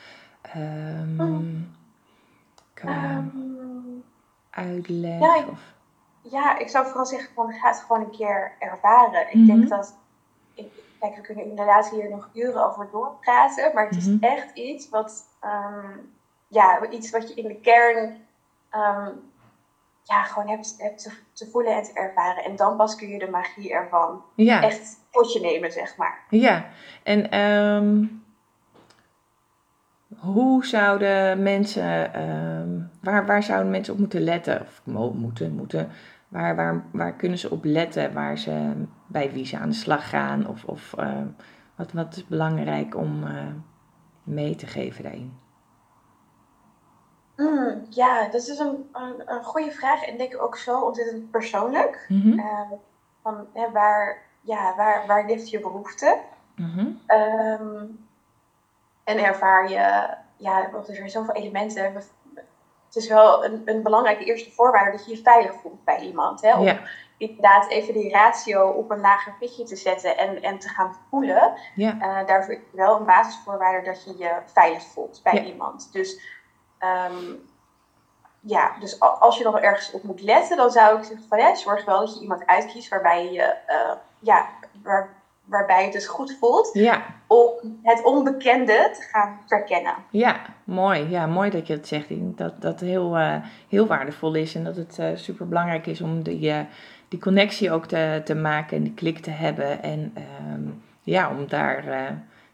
ehm, 0.42 1.18
qua 2.74 2.90
Ehm, 2.90 3.28
uitleg? 4.50 5.20
ja, 5.20 5.36
ik- 5.36 5.50
of, 5.50 5.74
ja, 6.22 6.58
ik 6.58 6.70
zou 6.70 6.86
vooral 6.86 7.06
zeggen 7.06 7.34
van 7.34 7.52
ga 7.54 7.68
het 7.68 7.80
gewoon 7.80 8.02
een 8.02 8.12
keer 8.12 8.56
ervaren. 8.60 9.28
Ik 9.28 9.34
Mhm. 9.36 9.46
denk 9.46 9.70
dat, 9.70 9.98
ik, 10.54 10.68
kijk, 11.00 11.16
we 11.16 11.22
kunnen 11.22 11.46
inderdaad 11.46 11.90
hier 11.90 12.10
nog 12.10 12.30
uren 12.34 12.66
over 12.70 12.88
doorpraten, 12.92 13.72
maar 13.74 13.86
het 13.86 13.96
is 13.96 14.08
Mhm. 14.08 14.24
echt 14.24 14.58
iets 14.58 14.90
wat, 14.90 15.26
ehm, 15.40 15.98
ja, 16.48 16.88
iets 16.90 17.10
wat 17.12 17.28
je 17.28 17.34
in 17.34 17.48
de 17.48 17.60
kern 17.60 18.28
ja, 20.04 20.24
gewoon 20.24 20.48
hebt, 20.50 20.76
hebt 20.78 21.04
te, 21.04 21.12
te 21.34 21.48
voelen 21.52 21.76
en 21.76 21.84
te 21.84 21.94
ervaren. 21.94 22.44
En 22.44 22.56
dan 22.56 22.78
pas 22.78 22.96
kun 22.96 23.08
je 23.08 23.20
de 23.20 23.30
magie 23.30 23.74
ervan 23.74 24.24
ja, 24.36 24.62
echt 24.62 25.00
tot 25.12 25.34
je 25.34 25.40
nemen, 25.40 25.72
zeg 25.72 25.98
maar. 25.98 26.20
ja. 26.30 26.66
En 27.04 27.32
ehm, 27.32 28.06
hoe 30.18 30.66
zouden 30.66 31.44
mensen, 31.44 32.14
ehm, 32.14 32.70
waar, 33.02 33.26
waar 33.26 33.44
zouden 33.44 33.72
mensen 33.72 33.94
op 33.94 34.00
moeten 34.00 34.22
letten? 34.22 34.62
Of 34.62 34.82
mo- 34.84 35.14
moeten, 35.14 35.56
moeten. 35.56 35.90
Waar, 36.28 36.56
waar, 36.56 36.84
waar 36.92 37.14
kunnen 37.14 37.38
ze 37.38 37.50
op 37.50 37.64
letten? 37.64 38.14
Waar 38.14 38.38
ze, 38.38 38.86
bij 39.08 39.32
wie 39.32 39.46
ze 39.46 39.58
aan 39.58 39.70
de 39.70 39.76
slag 39.76 40.10
gaan? 40.10 40.48
Of, 40.48 40.64
of 40.64 40.94
ehm, 40.94 41.28
wat, 41.76 41.92
wat 41.92 42.16
is 42.16 42.28
belangrijk 42.28 42.96
om 42.96 43.24
eh, 43.24 43.34
mee 44.24 44.56
te 44.56 44.68
geven 44.68 45.04
daarin? 45.04 45.34
Mm, 47.36 47.86
ja, 47.90 48.24
dat 48.28 48.48
is 48.48 48.60
een, 48.60 48.90
een, 48.92 49.22
een 49.26 49.44
goede 49.44 49.72
vraag 49.72 50.04
en 50.04 50.18
denk 50.18 50.34
ik 50.34 50.42
ook 50.42 50.58
zo 50.58 50.80
ontzettend 50.80 51.32
persoonlijk. 51.32 52.06
Mhm, 52.08 52.40
Eh, 52.40 52.72
van, 53.22 53.48
hè, 53.54 53.72
waar, 53.72 54.22
ja, 54.42 54.76
waar, 54.76 55.04
waar 55.08 55.26
ligt 55.26 55.50
je 55.50 55.60
behoefte? 55.60 56.18
mhm, 56.56 56.88
Ehm, 57.06 57.86
en 59.04 59.18
ervaar 59.24 59.70
je, 59.70 60.08
ja, 60.38 60.70
want 60.72 60.88
er 60.88 60.96
zijn 60.96 61.10
zoveel 61.10 61.34
elementen. 61.34 61.94
Het 62.86 62.96
is 63.04 63.08
wel 63.08 63.46
een, 63.46 63.62
een 63.66 63.84
belangrijke 63.84 64.24
eerste 64.24 64.52
voorwaarde 64.52 64.92
dat 64.98 65.06
je 65.06 65.16
je 65.16 65.22
veilig 65.22 65.54
voelt 65.54 65.84
bij 65.84 66.00
iemand. 66.00 66.42
Hè? 66.42 66.58
Om 66.58 66.66
inderdaad 67.18 67.70
even 67.70 67.94
die 67.94 68.12
ratio 68.12 68.70
op 68.70 68.92
een 68.92 69.00
lager 69.00 69.34
pitje 69.40 69.64
te 69.64 69.76
zetten 69.76 70.18
en, 70.18 70.42
en 70.42 70.60
te 70.60 70.70
gaan 70.70 70.96
voelen. 71.10 71.54
Ja. 71.76 71.98
Eh, 72.00 72.28
daarvoor 72.28 72.54
is 72.54 72.60
wel 72.72 73.00
een 73.00 73.06
basisvoorwaarde 73.06 73.86
dat 73.86 74.04
je 74.04 74.18
je 74.18 74.32
veilig 74.46 74.84
voelt 74.84 75.20
bij 75.24 75.44
iemand. 75.46 75.90
Dus 75.92 76.20
ehm, 76.84 77.34
ja, 78.40 78.72
dus 78.80 79.00
als 79.00 79.38
je 79.38 79.44
dan 79.44 79.60
ergens 79.60 79.92
op 79.92 80.04
moet 80.04 80.22
letten, 80.22 80.58
dan 80.58 80.72
zou 80.72 80.98
ik 80.98 81.04
zeggen 81.04 81.28
van 81.30 81.38
ja, 81.38 81.56
zorg 81.56 81.86
wel 81.86 82.00
dat 82.00 82.16
je 82.16 82.22
iemand 82.22 82.46
uitkiest 82.46 82.90
waarbij 82.90 83.32
je 83.32 83.56
eh, 83.68 83.92
ja, 84.20 84.48
waar, 84.84 85.10
waarbij 85.44 85.84
het 85.84 85.94
dus 85.94 86.08
goed 86.08 86.38
voelt 86.40 86.70
Ja, 86.74 87.02
om 87.28 87.80
het 87.84 88.04
onbekende 88.04 88.90
te 88.94 89.02
gaan 89.12 89.40
verkennen. 89.48 89.94
ja, 90.10 90.36
mooi. 90.64 91.10
Ja, 91.10 91.26
mooi 91.26 91.50
dat 91.50 91.68
je 91.68 91.74
het 91.74 91.88
zegt. 91.88 92.10
Ik 92.10 92.20
denk 92.20 92.38
dat 92.38 92.62
dat 92.62 92.80
heel, 92.80 93.18
eh, 93.18 93.36
heel 93.70 93.88
waardevol 93.88 94.34
is 94.34 94.56
en 94.56 94.64
dat 94.64 94.76
het 94.76 95.00
super 95.16 95.48
belangrijk 95.48 95.86
is 95.88 96.02
om 96.02 96.24
die, 96.24 96.50
eh, 96.52 96.60
die 97.08 97.20
connectie 97.20 97.72
ook 97.72 97.86
te, 97.86 98.22
te 98.26 98.36
maken 98.36 98.78
en 98.78 98.84
die 98.84 98.94
klik 98.94 99.20
te 99.20 99.32
hebben. 99.32 99.84
En 99.84 100.12
ehm, 100.16 100.64
ja, 101.02 101.30
om 101.30 101.48
daar 101.48 101.84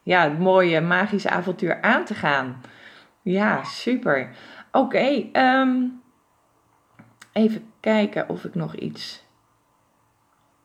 ja, 0.03 0.23
het 0.23 0.39
mooie 0.39 0.81
magische 0.81 1.29
avontuur 1.29 1.81
aan 1.81 2.05
te 2.05 2.13
gaan. 2.13 2.61
Ja, 3.21 3.63
super. 3.63 4.35
Oké, 4.71 5.29
ehm, 5.31 5.87
even 7.31 7.71
kijken 7.79 8.29
of 8.29 8.45
ik 8.45 8.55
nog 8.55 8.75
iets 8.75 9.23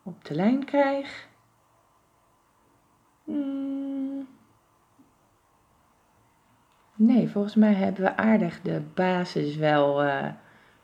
op 0.03 0.25
de 0.25 0.35
lijn 0.35 0.65
krijg. 0.65 1.29
Hmm. 3.25 4.29
Nee, 6.95 7.29
volgens 7.29 7.55
mij 7.55 7.73
hebben 7.73 8.03
we 8.03 8.17
aardig 8.17 8.61
de 8.61 8.83
basis 8.95 9.57
wel 9.57 10.05
uh, 10.05 10.27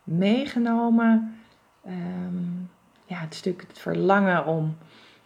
meegenomen. 0.04 1.40
Um, 1.86 2.70
ja, 3.06 3.18
het 3.18 3.34
stuk 3.34 3.64
het 3.68 3.78
verlangen 3.78 4.46
om 4.46 4.76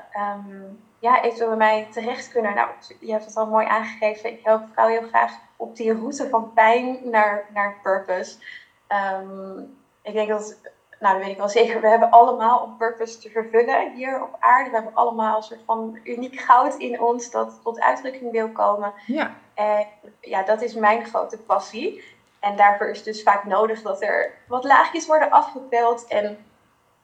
ja, 0.98 1.22
eventueel 1.22 1.48
bij 1.48 1.56
mij 1.56 1.88
terecht 1.90 2.32
kunnen. 2.32 2.54
Nou, 2.54 2.68
je 3.00 3.12
hebt 3.12 3.24
het 3.24 3.36
al 3.36 3.46
mooi 3.46 3.66
aangegeven. 3.66 4.32
Ik 4.32 4.44
help 4.44 4.62
vrouwen 4.72 4.98
heel 4.98 5.08
graag 5.08 5.32
op 5.56 5.76
die 5.76 5.92
route 5.92 6.28
van 6.28 6.52
pijn 6.52 6.98
naar, 7.10 7.46
naar 7.54 7.78
purpose. 7.82 8.36
ik 10.02 10.12
denk 10.12 10.28
dat 10.28 10.58
nou, 11.00 11.14
dat 11.14 11.22
weet 11.22 11.32
ik 11.32 11.38
wel 11.38 11.48
zeker. 11.48 11.80
We 11.80 11.88
hebben 11.88 12.10
allemaal 12.10 12.66
een 12.66 12.76
purpose 12.76 13.18
te 13.18 13.30
vervullen 13.30 13.92
hier 13.94 14.22
op 14.22 14.36
aarde. 14.38 14.70
We 14.70 14.76
hebben 14.76 14.94
allemaal 14.94 15.36
een 15.36 15.42
soort 15.42 15.62
van 15.66 15.98
uniek 16.04 16.40
goud 16.40 16.74
in 16.74 17.00
ons 17.00 17.30
dat 17.30 17.60
tot 17.62 17.80
uitdrukking 17.80 18.30
wil 18.30 18.48
komen. 18.48 18.92
Ja. 19.06 19.34
En 19.54 19.86
ja, 20.20 20.42
dat 20.42 20.62
is 20.62 20.74
mijn 20.74 21.04
grote 21.04 21.38
passie. 21.38 22.16
En 22.40 22.56
daarvoor 22.56 22.88
is 22.88 23.02
dus 23.02 23.22
vaak 23.22 23.44
nodig 23.44 23.82
dat 23.82 24.02
er 24.02 24.32
wat 24.46 24.64
laagjes 24.64 25.06
worden 25.06 25.30
afgepeld. 25.30 26.06
En 26.06 26.24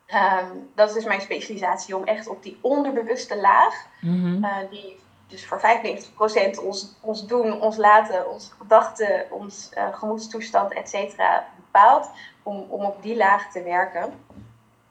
um, 0.07 0.71
dat 0.75 0.89
is 0.89 0.95
dus 0.95 1.05
mijn 1.05 1.21
specialisatie 1.21 1.97
om 1.97 2.05
echt 2.05 2.27
op 2.29 2.43
die 2.43 2.59
onderbewuste 2.61 3.41
laag, 3.41 3.87
mm 4.01 4.45
uh, 4.45 4.57
die 4.71 5.03
dus 5.27 5.47
voor 5.47 5.61
95% 5.61 6.65
ons, 6.65 6.97
ons 7.01 7.27
doen, 7.27 7.61
ons 7.61 7.77
laten, 7.77 8.31
onze 8.31 8.51
gedachten, 8.59 9.27
ons 9.31 9.71
uh, 9.77 9.95
gemoedstoestand, 9.95 10.73
et 10.73 10.89
cetera, 10.89 11.47
bepaalt 11.57 12.11
om, 12.43 12.67
om 12.69 12.85
op 12.85 13.03
die 13.03 13.17
laag 13.17 13.51
te 13.51 13.63
werken. 13.63 14.13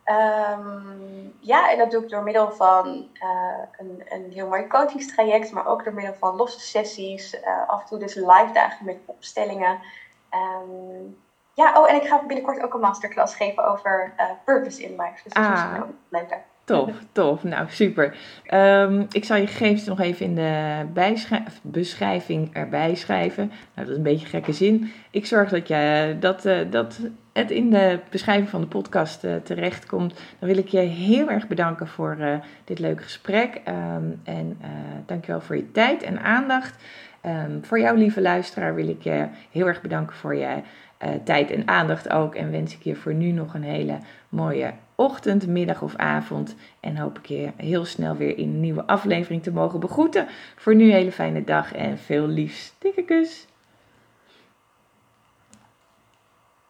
Um, 0.05 1.33
ja, 1.39 1.71
en 1.71 1.77
dat 1.77 1.91
doe 1.91 2.03
ik 2.03 2.09
door 2.09 2.23
middel 2.23 2.51
van 2.51 3.07
uh, 3.13 3.63
een, 3.77 4.03
een 4.09 4.31
heel 4.31 4.47
mooi 4.47 4.67
coachingstraject, 4.67 5.51
maar 5.51 5.67
ook 5.67 5.83
door 5.83 5.93
middel 5.93 6.13
van 6.13 6.35
losse 6.35 6.59
sessies, 6.59 7.33
uh, 7.33 7.69
af 7.69 7.81
en 7.81 7.87
toe 7.87 7.99
dus 7.99 8.15
live 8.15 8.49
dagen 8.53 8.85
met 8.85 8.97
opstellingen. 9.05 9.79
Um, 10.33 11.15
ja, 11.53 11.79
oh, 11.79 11.89
en 11.89 11.95
ik 11.95 12.07
ga 12.07 12.23
binnenkort 12.25 12.63
ook 12.63 12.73
een 12.73 12.79
masterclass 12.79 13.35
geven 13.35 13.67
over 13.67 14.13
uh, 14.17 14.25
purpose 14.45 14.83
in 14.83 14.91
life. 14.91 15.23
Dus 15.23 15.33
dat 15.33 15.45
ah. 15.45 15.71
is 15.73 15.81
ook 15.81 15.89
leuk. 16.09 16.37
Tof, 16.63 16.91
tof. 17.11 17.43
Nou, 17.43 17.69
super. 17.69 18.17
Um, 18.53 19.07
ik 19.11 19.25
zal 19.25 19.37
je 19.37 19.47
gegevens 19.47 19.85
nog 19.85 19.99
even 19.99 20.25
in 20.25 20.35
de 20.35 21.45
beschrijving 21.61 22.53
erbij 22.53 22.95
schrijven. 22.95 23.47
Nou, 23.47 23.87
dat 23.87 23.89
is 23.89 23.95
een 23.95 24.03
beetje 24.03 24.25
een 24.25 24.31
gekke 24.31 24.53
zin. 24.53 24.91
Ik 25.11 25.25
zorg 25.25 25.49
dat, 25.49 25.67
je, 25.67 26.15
dat, 26.19 26.45
uh, 26.45 26.71
dat 26.71 26.99
het 27.33 27.51
in 27.51 27.69
de 27.69 27.99
beschrijving 28.09 28.49
van 28.49 28.61
de 28.61 28.67
podcast 28.67 29.23
uh, 29.23 29.35
terechtkomt. 29.35 30.13
Dan 30.39 30.49
wil 30.49 30.57
ik 30.57 30.67
je 30.67 30.79
heel 30.79 31.29
erg 31.29 31.47
bedanken 31.47 31.87
voor 31.87 32.17
dit 32.63 32.79
leuke 32.79 33.03
gesprek. 33.03 33.61
Um, 33.67 34.21
en 34.23 34.59
dankjewel 35.05 35.41
voor 35.41 35.55
je 35.55 35.71
tijd 35.71 36.03
en 36.03 36.21
aandacht. 36.21 36.83
Um, 37.25 37.65
voor 37.65 37.79
jou, 37.79 37.97
lieve 37.97 38.21
luisteraar, 38.21 38.75
wil 38.75 38.87
ik 38.87 39.01
je 39.01 39.27
heel 39.51 39.67
erg 39.67 39.81
bedanken 39.81 40.15
voor 40.15 40.35
je 40.35 40.61
tijd 41.23 41.51
en 41.51 41.67
aandacht 41.67 42.09
ook. 42.09 42.35
En 42.35 42.51
wens 42.51 42.73
ik 42.75 42.83
je 42.83 42.95
voor 42.95 43.13
nu 43.13 43.31
nog 43.31 43.53
een 43.53 43.63
hele 43.63 43.97
mooie 44.29 44.73
ochtend, 44.95 45.47
middag 45.47 45.81
of 45.81 45.95
avond. 45.95 46.55
En 46.79 46.97
hoop 46.97 47.17
ik 47.17 47.25
je 47.25 47.51
heel 47.55 47.85
snel 47.85 48.15
weer 48.15 48.37
in 48.37 48.49
een 48.49 48.59
nieuwe 48.59 48.85
aflevering 48.85 49.43
te 49.43 49.51
mogen 49.51 49.79
begroeten. 49.79 50.27
Voor 50.55 50.75
nu 50.75 50.83
een 50.83 50.91
hele 50.91 51.11
fijne 51.11 51.43
dag 51.43 51.73
en 51.73 51.97
veel 51.97 52.27
liefs. 52.27 52.73
Dikke 52.79 53.03
kus. 53.03 53.47